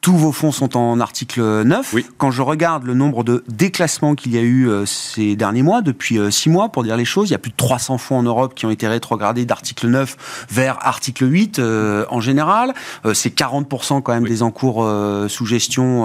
Tous 0.00 0.16
vos 0.16 0.32
fonds 0.32 0.50
sont 0.50 0.78
en 0.78 0.98
article 0.98 1.42
9. 1.62 1.92
Oui. 1.92 2.06
Quand 2.16 2.30
je 2.30 2.40
regarde 2.40 2.84
le 2.84 2.94
nombre 2.94 3.22
de 3.22 3.44
déclassements 3.48 4.14
qu'il 4.14 4.32
y 4.34 4.38
a 4.38 4.40
eu 4.40 4.66
euh, 4.66 4.86
ces 4.86 5.36
derniers 5.36 5.62
mois, 5.62 5.82
depuis 5.82 6.18
6 6.30 6.48
euh, 6.48 6.52
mois 6.52 6.70
pour 6.70 6.84
dire 6.84 6.96
les 6.96 7.04
choses, 7.04 7.28
il 7.28 7.32
y 7.32 7.34
a 7.34 7.38
plus 7.38 7.50
de 7.50 7.56
300 7.56 7.98
fonds 7.98 8.16
en 8.16 8.22
Europe 8.22 8.54
qui 8.54 8.64
ont 8.64 8.70
été 8.70 8.88
rétrogradés 8.88 9.44
d'article 9.44 9.88
9 9.88 10.46
vers 10.50 10.78
article 10.86 11.30
8 11.30 11.58
euh, 11.58 12.06
en 12.08 12.20
général. 12.20 12.72
c'est 13.12 13.36
40% 13.36 14.00
quand 14.00 14.14
même 14.14 14.26
des 14.26 14.42
encours 14.42 14.88
sous 15.28 15.44
gestion 15.44 16.04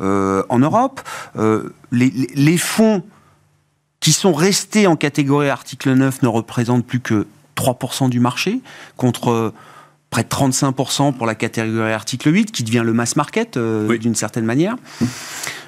en 0.00 0.58
Europe. 0.58 1.00
Les, 1.36 2.10
les, 2.34 2.58
fonds 2.58 3.02
qui 4.00 4.12
sont 4.12 4.32
restés 4.32 4.86
en 4.86 4.96
catégorie 4.96 5.50
article 5.50 5.92
9 5.92 6.22
ne 6.22 6.28
représentent 6.28 6.86
plus 6.86 7.00
que 7.00 7.26
3% 7.56 8.08
du 8.08 8.20
marché 8.20 8.60
contre 8.96 9.52
près 10.10 10.22
de 10.22 10.28
35% 10.28 11.14
pour 11.14 11.26
la 11.26 11.34
catégorie 11.34 11.92
article 11.92 12.32
8, 12.32 12.52
qui 12.52 12.64
devient 12.64 12.82
le 12.84 12.92
mass 12.92 13.16
market 13.16 13.56
euh, 13.56 13.96
d'une 13.98 14.14
certaine 14.14 14.44
manière. 14.44 14.76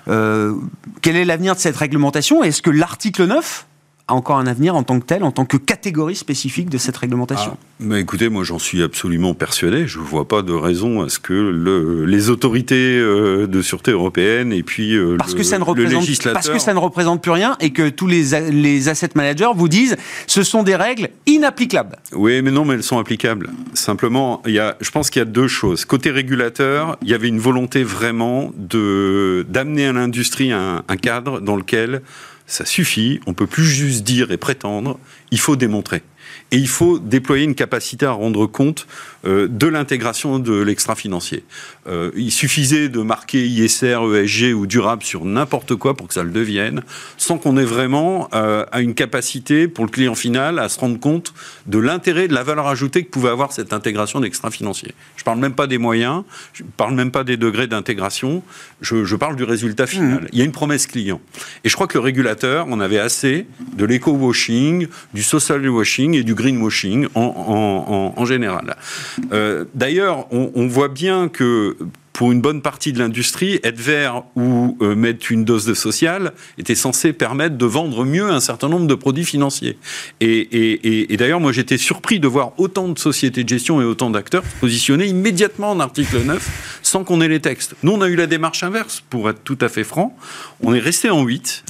Euh, 0.09 0.55
quel 1.03 1.17
est 1.17 1.25
l'avenir 1.25 1.55
de 1.55 1.61
cette 1.61 1.77
réglementation? 1.77 2.43
Est-ce 2.43 2.63
que 2.63 2.71
l'article 2.71 3.27
9 3.27 3.67
encore 4.15 4.39
un 4.39 4.47
avenir 4.47 4.77
en 4.77 4.83
tant 4.83 4.99
que 5.01 5.07
tel, 5.07 5.25
en 5.25 5.33
tant 5.33 5.45
que 5.45 5.57
catégorie 5.57 6.17
spécifique 6.17 6.71
de 6.71 6.79
cette 6.79 6.97
réglementation 6.97 7.53
ah, 7.55 7.67
mais 7.81 8.01
Écoutez, 8.01 8.29
moi 8.29 8.45
j'en 8.45 8.59
suis 8.59 8.83
absolument 8.83 9.35
persuadé. 9.35 9.87
Je 9.87 9.99
ne 9.99 10.05
vois 10.05 10.27
pas 10.27 10.43
de 10.43 10.53
raison 10.53 11.03
à 11.03 11.09
ce 11.09 11.19
que 11.19 11.33
le, 11.33 12.05
les 12.05 12.29
autorités 12.31 12.99
euh, 12.99 13.47
de 13.47 13.63
sûreté 13.63 13.91
européenne 13.91 14.53
et 14.53 14.63
puis 14.63 14.97
euh, 14.97 15.17
parce 15.17 15.35
que 15.35 15.43
ça 15.43 15.59
ne 15.59 15.65
représente, 15.65 16.07
Parce 16.33 16.49
que 16.49 16.59
ça 16.59 16.75
ne 16.75 16.79
représente 16.79 17.23
plus 17.23 17.31
rien 17.31 17.57
et 17.61 17.71
que 17.71 17.89
tous 17.89 18.07
les, 18.07 18.51
les 18.51 18.89
asset 18.89 19.11
managers 19.15 19.51
vous 19.55 19.69
disent 19.69 19.97
ce 20.27 20.43
sont 20.43 20.63
des 20.63 20.77
règles 20.77 21.11
inapplicables. 21.27 21.97
Oui, 22.13 22.43
mais 22.43 22.51
non, 22.51 22.65
mais 22.65 22.75
elles 22.75 22.83
sont 22.83 22.99
applicables. 22.99 23.51
Simplement, 23.75 24.43
il 24.47 24.53
y 24.53 24.59
a, 24.59 24.77
je 24.81 24.91
pense 24.91 25.11
qu'il 25.11 25.21
y 25.21 25.23
a 25.23 25.27
deux 25.27 25.49
choses. 25.49 25.85
Côté 25.85 26.11
régulateur, 26.11 26.97
il 27.03 27.09
y 27.09 27.15
avait 27.15 27.29
une 27.29 27.39
volonté 27.39 27.83
vraiment 27.83 28.53
d'amener 28.57 29.87
à 29.87 29.93
l'industrie 29.93 30.53
un, 30.53 30.83
un 30.89 30.97
cadre 30.97 31.41
dans 31.41 31.57
lequel 31.57 32.03
ça 32.51 32.67
suffit, 32.67 33.21
on 33.27 33.33
peut 33.33 33.47
plus 33.47 33.65
juste 33.65 34.03
dire 34.03 34.33
et 34.33 34.37
prétendre, 34.37 34.99
il 35.31 35.39
faut 35.39 35.55
démontrer. 35.55 36.03
Et 36.51 36.57
il 36.57 36.69
faut 36.69 36.99
déployer 36.99 37.45
une 37.45 37.55
capacité 37.55 38.07
à 38.07 38.11
rendre 38.11 38.47
compte 38.47 38.89
de 39.25 39.67
l'intégration 39.67 40.39
de 40.39 40.61
l'extra-financier. 40.63 41.45
Euh, 41.87 42.11
il 42.15 42.31
suffisait 42.31 42.89
de 42.89 43.01
marquer 43.01 43.47
ISR, 43.47 43.99
ESG 44.15 44.55
ou 44.55 44.67
durable 44.67 45.03
sur 45.03 45.25
n'importe 45.25 45.75
quoi 45.75 45.97
pour 45.97 46.09
que 46.09 46.15
ça 46.15 46.23
le 46.23 46.31
devienne, 46.31 46.83
sans 47.17 47.39
qu'on 47.39 47.57
ait 47.57 47.65
vraiment 47.65 48.29
euh, 48.35 48.65
une 48.79 48.95
capacité 48.95 49.67
pour 49.69 49.85
le 49.85 49.91
client 49.91 50.15
final 50.15 50.59
à 50.59 50.69
se 50.69 50.79
rendre 50.79 51.01
compte 51.01 51.35
de 51.67 51.79
l'intérêt, 51.79 52.29
de 52.29 52.35
la 52.35 52.43
valeur 52.43 52.67
ajoutée 52.69 53.05
que 53.05 53.11
pouvait 53.11 53.31
avoir 53.31 53.53
cette 53.53 53.73
intégration 53.73 54.21
d'extra-financier. 54.21 54.95
Je 55.17 55.23
ne 55.23 55.25
parle 55.25 55.39
même 55.39 55.55
pas 55.55 55.67
des 55.67 55.79
moyens, 55.79 56.23
je 56.53 56.63
ne 56.63 56.69
parle 56.69 56.95
même 56.95 57.11
pas 57.11 57.25
des 57.25 57.37
degrés 57.37 57.67
d'intégration, 57.67 58.43
je, 58.81 59.17
parle 59.17 59.37
du 59.37 59.45
résultat 59.45 59.87
final. 59.87 60.23
Mmh. 60.23 60.29
Il 60.33 60.39
y 60.39 60.43
a 60.43 60.45
une 60.45 60.53
promesse 60.53 60.87
client. 60.87 61.21
Et 61.65 61.69
je 61.69 61.75
crois 61.75 61.87
que 61.87 61.99
le 61.99 62.05
régulateur, 62.05 62.67
on 62.69 62.81
avait 62.81 62.99
assez 62.99 63.47
de 63.75 63.85
l'éco-washing, 63.85 64.87
du 65.13 65.23
social 65.23 65.67
washing 65.69 66.15
et 66.15 66.23
du 66.23 66.35
greenwashing 66.35 67.09
en, 67.15 68.15
en, 68.17 68.25
général. 68.25 68.77
Euh, 69.33 69.65
d'ailleurs, 69.75 70.27
on, 70.33 70.67
voit 70.67 70.89
bien 70.89 71.29
que 71.29 71.77
pour 72.13 72.33
une 72.33 72.41
bonne 72.41 72.61
partie 72.61 72.93
de 72.93 72.99
l'industrie, 72.99 73.61
être 73.63 73.81
vert 73.81 74.25
ou 74.37 74.77
euh, 74.83 74.95
mettre 74.95 75.33
une 75.33 75.45
dose 75.45 75.65
de 75.65 75.75
social 75.75 76.33
était 76.59 76.75
censé 76.75 77.13
permettre 77.13 77.57
de 77.57 77.65
vendre 77.65 78.05
mieux 78.05 78.31
un 78.31 78.41
certain 78.41 78.69
nombre 78.69 78.87
de 78.87 78.95
produits 78.95 79.25
financiers. 79.25 79.79
Et, 80.21 81.17
d'ailleurs, 81.19 81.41
moi 81.41 81.53
j'étais 81.53 81.79
surpris 81.79 82.21
de 82.21 82.29
voir 82.29 82.53
autant 82.59 82.89
de 82.89 82.99
sociétés 82.99 83.43
de 83.43 83.49
gestion 83.49 83.81
et 83.81 83.85
autant 83.85 84.11
d'acteurs 84.11 84.43
positionner 84.61 85.07
immédiatement 85.07 85.71
en 85.71 85.81
article 85.81 86.23
9 86.23 86.81
sans 86.83 87.05
qu'on 87.05 87.21
ait 87.21 87.29
les 87.29 87.41
textes. 87.41 87.75
Nous, 87.83 87.93
on 87.93 88.03
a 88.03 88.09
eu 88.09 88.17
la 88.17 88.27
démarche 88.27 88.63
inverse, 88.63 89.03
pour 89.09 89.31
être 89.31 89.43
tout 89.43 89.59
à 89.61 89.69
fait 89.69 89.85
franc. 89.85 90.17
On 90.63 90.75
est 90.75 90.81
resté 90.81 91.09
en 91.09 91.23
8 91.23 91.65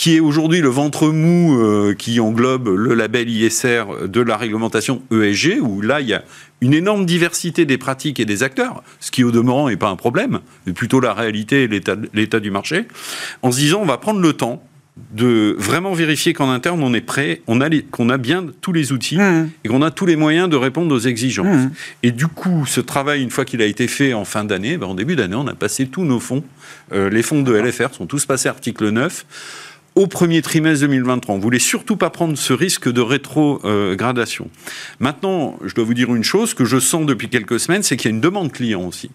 qui 0.00 0.16
est 0.16 0.20
aujourd'hui 0.20 0.62
le 0.62 0.70
ventre 0.70 1.10
mou 1.10 1.60
euh, 1.60 1.94
qui 1.94 2.20
englobe 2.20 2.68
le 2.68 2.94
label 2.94 3.28
ISR 3.28 3.84
de 4.08 4.22
la 4.22 4.38
réglementation 4.38 5.02
ESG, 5.12 5.58
où 5.60 5.82
là, 5.82 6.00
il 6.00 6.08
y 6.08 6.14
a 6.14 6.24
une 6.62 6.72
énorme 6.72 7.04
diversité 7.04 7.66
des 7.66 7.76
pratiques 7.76 8.18
et 8.18 8.24
des 8.24 8.42
acteurs, 8.42 8.82
ce 8.98 9.10
qui 9.10 9.24
au 9.24 9.30
demeurant 9.30 9.68
n'est 9.68 9.76
pas 9.76 9.90
un 9.90 9.96
problème, 9.96 10.40
mais 10.66 10.72
plutôt 10.72 11.00
la 11.00 11.12
réalité 11.12 11.64
et 11.64 11.68
l'état 12.14 12.40
du 12.40 12.50
marché, 12.50 12.86
en 13.42 13.52
se 13.52 13.58
disant 13.58 13.80
on 13.82 13.84
va 13.84 13.98
prendre 13.98 14.20
le 14.20 14.32
temps 14.32 14.62
de 15.12 15.54
vraiment 15.58 15.92
vérifier 15.92 16.32
qu'en 16.32 16.50
interne 16.50 16.82
on 16.82 16.94
est 16.94 17.00
prêt, 17.02 17.42
on 17.46 17.60
a 17.60 17.68
qu'on 17.90 18.08
a 18.08 18.16
bien 18.16 18.46
tous 18.62 18.72
les 18.72 18.92
outils 18.92 19.18
mmh. 19.18 19.50
et 19.64 19.68
qu'on 19.68 19.82
a 19.82 19.90
tous 19.90 20.06
les 20.06 20.16
moyens 20.16 20.48
de 20.48 20.56
répondre 20.56 20.94
aux 20.94 20.98
exigences. 20.98 21.66
Mmh. 21.66 21.72
Et 22.04 22.10
du 22.10 22.26
coup, 22.26 22.64
ce 22.66 22.80
travail, 22.80 23.22
une 23.22 23.30
fois 23.30 23.44
qu'il 23.44 23.60
a 23.60 23.66
été 23.66 23.86
fait 23.86 24.14
en 24.14 24.24
fin 24.24 24.44
d'année, 24.44 24.78
ben, 24.78 24.86
en 24.86 24.94
début 24.94 25.16
d'année, 25.16 25.36
on 25.36 25.46
a 25.46 25.54
passé 25.54 25.86
tous 25.86 26.04
nos 26.04 26.20
fonds. 26.20 26.42
Euh, 26.92 27.10
les 27.10 27.22
fonds 27.22 27.42
de 27.42 27.52
LFR 27.52 27.92
sont 27.92 28.06
tous 28.06 28.24
passés 28.24 28.48
article 28.48 28.88
9 28.88 29.26
au 29.94 30.06
premier 30.06 30.42
trimestre 30.42 30.86
2023. 30.86 31.34
On 31.34 31.38
voulait 31.38 31.58
surtout 31.58 31.96
pas 31.96 32.10
prendre 32.10 32.36
ce 32.36 32.52
risque 32.52 32.90
de 32.90 33.00
rétrogradation. 33.00 34.50
Maintenant, 34.98 35.58
je 35.64 35.74
dois 35.74 35.84
vous 35.84 35.94
dire 35.94 36.14
une 36.14 36.24
chose 36.24 36.54
que 36.54 36.64
je 36.64 36.78
sens 36.78 37.06
depuis 37.06 37.28
quelques 37.28 37.60
semaines, 37.60 37.82
c'est 37.82 37.96
qu'il 37.96 38.10
y 38.10 38.12
a 38.12 38.14
une 38.14 38.20
demande 38.20 38.52
client 38.52 38.82
aussi. 38.82 39.10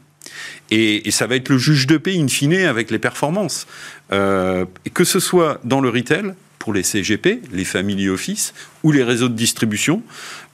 Et, 0.71 1.09
ça 1.11 1.27
va 1.27 1.35
être 1.35 1.49
le 1.49 1.57
juge 1.57 1.87
de 1.87 1.97
paix 1.97 2.17
in 2.17 2.27
fine 2.27 2.53
avec 2.53 2.91
les 2.91 2.99
performances. 2.99 3.67
Euh, 4.11 4.65
que 4.93 5.03
ce 5.03 5.19
soit 5.19 5.59
dans 5.63 5.81
le 5.81 5.89
retail, 5.89 6.33
pour 6.59 6.73
les 6.73 6.83
CGP, 6.83 7.41
les 7.51 7.65
family 7.65 8.09
office, 8.09 8.53
ou 8.83 8.91
les 8.91 9.03
réseaux 9.03 9.29
de 9.29 9.35
distribution, 9.35 10.01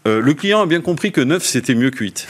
euh, 0.07 0.19
le 0.19 0.33
client 0.33 0.61
a 0.61 0.65
bien 0.65 0.81
compris 0.81 1.11
que 1.11 1.21
9, 1.21 1.43
c'était 1.43 1.75
mieux 1.75 1.89
que 1.89 2.03
8. 2.03 2.27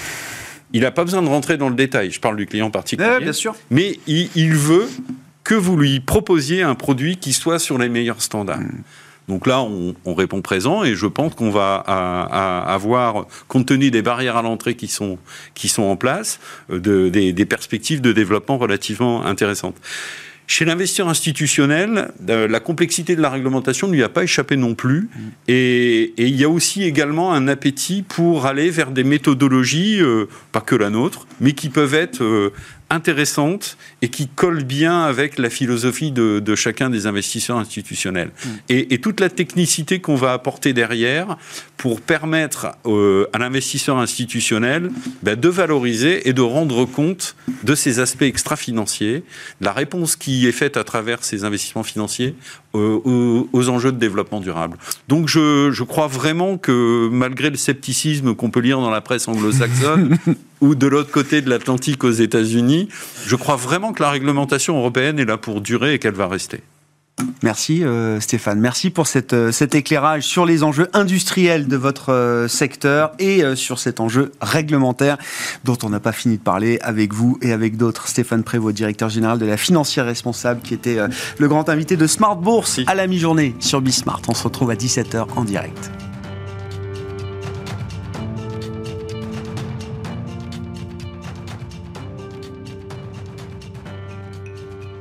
Il 0.74 0.82
n'a 0.82 0.92
pas 0.92 1.04
besoin 1.04 1.22
de 1.22 1.28
rentrer 1.28 1.58
dans 1.58 1.70
le 1.70 1.76
détail. 1.76 2.12
Je 2.12 2.20
parle 2.20 2.38
du 2.38 2.46
client 2.46 2.70
particulier. 2.70 3.20
bien 3.22 3.34
sûr. 3.34 3.56
Mais 3.72 4.00
il, 4.08 4.30
il 4.36 4.54
veut 4.54 4.88
que 5.44 5.56
vous 5.56 5.78
lui 5.78 6.00
proposiez 6.00 6.62
un 6.62 6.76
produit 6.76 7.18
qui 7.18 7.34
soit 7.34 7.60
sur 7.60 7.78
les 7.78 7.90
meilleurs 7.90 8.22
standards. 8.22 8.60
Hmm. 8.60 8.84
Donc 9.28 9.48
là, 9.48 9.62
on, 9.62 10.14
répond 10.14 10.42
présent 10.42 10.84
et 10.84 10.94
je 10.94 11.06
pense 11.06 11.36
qu'on 11.36 11.52
va 11.52 11.76
avoir, 11.76 13.28
compte 13.48 13.68
tenu 13.68 13.90
des 13.90 14.02
barrières 14.02 14.36
à 14.36 14.42
l'entrée 14.42 14.76
qui 14.76 14.88
sont, 14.88 15.18
qui 15.54 15.70
sont 15.70 15.84
en 15.84 15.96
place, 15.96 16.40
euh, 16.70 17.10
des, 17.10 17.46
perspectives 17.46 18.02
de 18.02 18.12
développement 18.12 18.58
relativement 18.58 19.26
intéressantes. 19.26 19.78
Chez 20.48 20.66
l'investisseur 20.66 21.08
institutionnel, 21.08 22.12
euh, 22.28 22.46
la 22.46 22.60
complexité 22.60 23.16
de 23.16 23.22
la 23.22 23.30
réglementation 23.30 23.88
ne 23.88 23.94
lui 23.94 24.04
a 24.04 24.10
pas 24.10 24.24
échappé 24.24 24.58
non 24.58 24.76
plus. 24.76 25.04
Hmm. 25.16 25.30
Et, 25.48 26.14
il 26.18 26.36
y 26.36 26.44
a 26.44 26.50
aussi 26.50 26.84
également 26.84 27.32
un 27.32 27.48
appétit 27.48 28.02
pour 28.02 28.48
aller 28.48 28.70
vers 28.70 28.92
des 28.92 29.06
méthodologies, 29.06 30.02
euh, 30.02 30.26
pas 30.52 30.62
que 30.62 30.76
la 30.76 30.90
nôtre, 30.90 31.26
mais 31.40 31.54
qui 31.54 31.70
peuvent 31.70 31.94
être 31.94 32.52
intéressante 32.92 33.78
et 34.02 34.10
qui 34.10 34.28
colle 34.28 34.64
bien 34.64 35.04
avec 35.04 35.40
la 35.40 35.50
philosophie 35.50 36.12
de, 36.12 36.56
chacun 36.56 36.90
des 36.90 37.08
investisseurs 37.08 37.58
institutionnels. 37.58 38.30
Mm. 38.30 38.50
Et, 38.70 39.02
toute 39.02 39.20
la 39.20 39.30
technicité 39.30 40.00
qu'on 40.00 40.16
va 40.16 40.34
apporter 40.34 40.74
derrière 40.74 41.38
pour 41.78 42.02
permettre 42.02 42.68
à 42.86 43.38
l'investisseur 43.40 43.98
institutionnel 43.98 44.92
ben, 45.24 45.40
de 45.40 45.50
valoriser 45.50 46.30
et 46.30 46.34
de 46.34 46.42
rendre 46.42 46.86
compte 46.86 47.36
de 47.64 47.74
ces 47.74 48.00
aspects 48.00 48.22
extra-financiers, 48.22 49.24
la 49.60 49.72
réponse 49.72 50.16
qui 50.16 50.48
est 50.48 50.52
faite 50.52 50.78
à 50.78 50.84
travers 50.84 51.24
ces 51.24 51.44
investissements 51.46 51.84
financiers 51.84 52.36
aux, 52.74 53.70
enjeux 53.70 53.92
de 53.92 53.98
développement 53.98 54.40
durable. 54.40 54.78
Donc 55.08 55.28
je, 55.28 55.72
je 55.72 55.84
crois 55.84 56.08
vraiment 56.08 56.58
que 56.58 57.10
malgré 57.12 57.50
le 57.50 57.58
scepticisme 57.58 58.36
qu'on 58.36 58.52
peut 58.52 58.60
lire 58.60 58.80
dans 58.80 58.92
la 58.92 59.02
presse 59.02 59.28
anglo-saxonne, 59.28 60.18
ou 60.62 60.76
de 60.76 60.88
l'autre 60.88 61.12
côté 61.12 61.42
de 61.42 61.50
l'Atlantique 61.50 62.04
aux 62.04 62.12
États-Unis, 62.12 62.88
je 63.26 63.36
crois 63.36 63.56
vraiment 63.56 63.94
que 63.94 64.02
la 64.02 64.10
réglementation 64.12 64.78
européenne 64.78 65.20
est 65.20 65.26
là 65.26 65.38
pour 65.38 65.62
durer 65.62 65.96
et 65.96 66.00
qu'elle 66.00 66.14
va 66.14 66.28
rester. 66.28 66.62
Merci 67.44 67.84
euh, 67.84 68.20
Stéphane, 68.20 68.60
merci 68.60 68.90
pour 68.90 69.08
cette, 69.08 69.34
euh, 69.34 69.52
cet 69.52 69.76
éclairage 69.76 70.24
sur 70.24 70.46
les 70.46 70.64
enjeux 70.64 70.88
industriels 70.94 71.68
de 71.68 71.76
votre 71.76 72.12
euh, 72.12 72.48
secteur 72.48 73.12
et 73.20 73.44
sur 73.56 73.80
cet 73.80 74.00
enjeu 74.00 74.32
réglementaire 74.42 75.18
dont 75.64 75.78
on 75.84 75.90
n'a 75.90 76.00
pas 76.00 76.12
fini 76.12 76.38
de 76.38 76.42
parler 76.42 76.80
avec 76.82 77.14
vous 77.14 77.38
et 77.42 77.52
avec 77.52 77.78
d'autres. 77.78 78.08
Stéphane 78.08 78.44
Prévost, 78.44 78.76
directeur 78.76 79.10
général 79.10 79.38
de 79.38 79.46
la 79.46 79.58
financière 79.58 80.06
responsable, 80.06 80.62
qui 80.62 80.74
était 80.74 80.98
le 81.38 81.48
grand 81.48 81.70
invité 81.70 81.98
de 81.98 82.08
Smart 82.08 82.36
Bourse 82.36 82.80
à 82.88 82.96
la 82.96 83.08
mi-journée 83.08 83.56
sur 83.60 83.82
Bismart. 83.82 84.22
On 84.28 84.34
se 84.34 84.44
retrouve 84.44 84.72
à 84.72 84.76
17h 84.76 85.28
en 85.36 85.44
direct. 85.44 85.92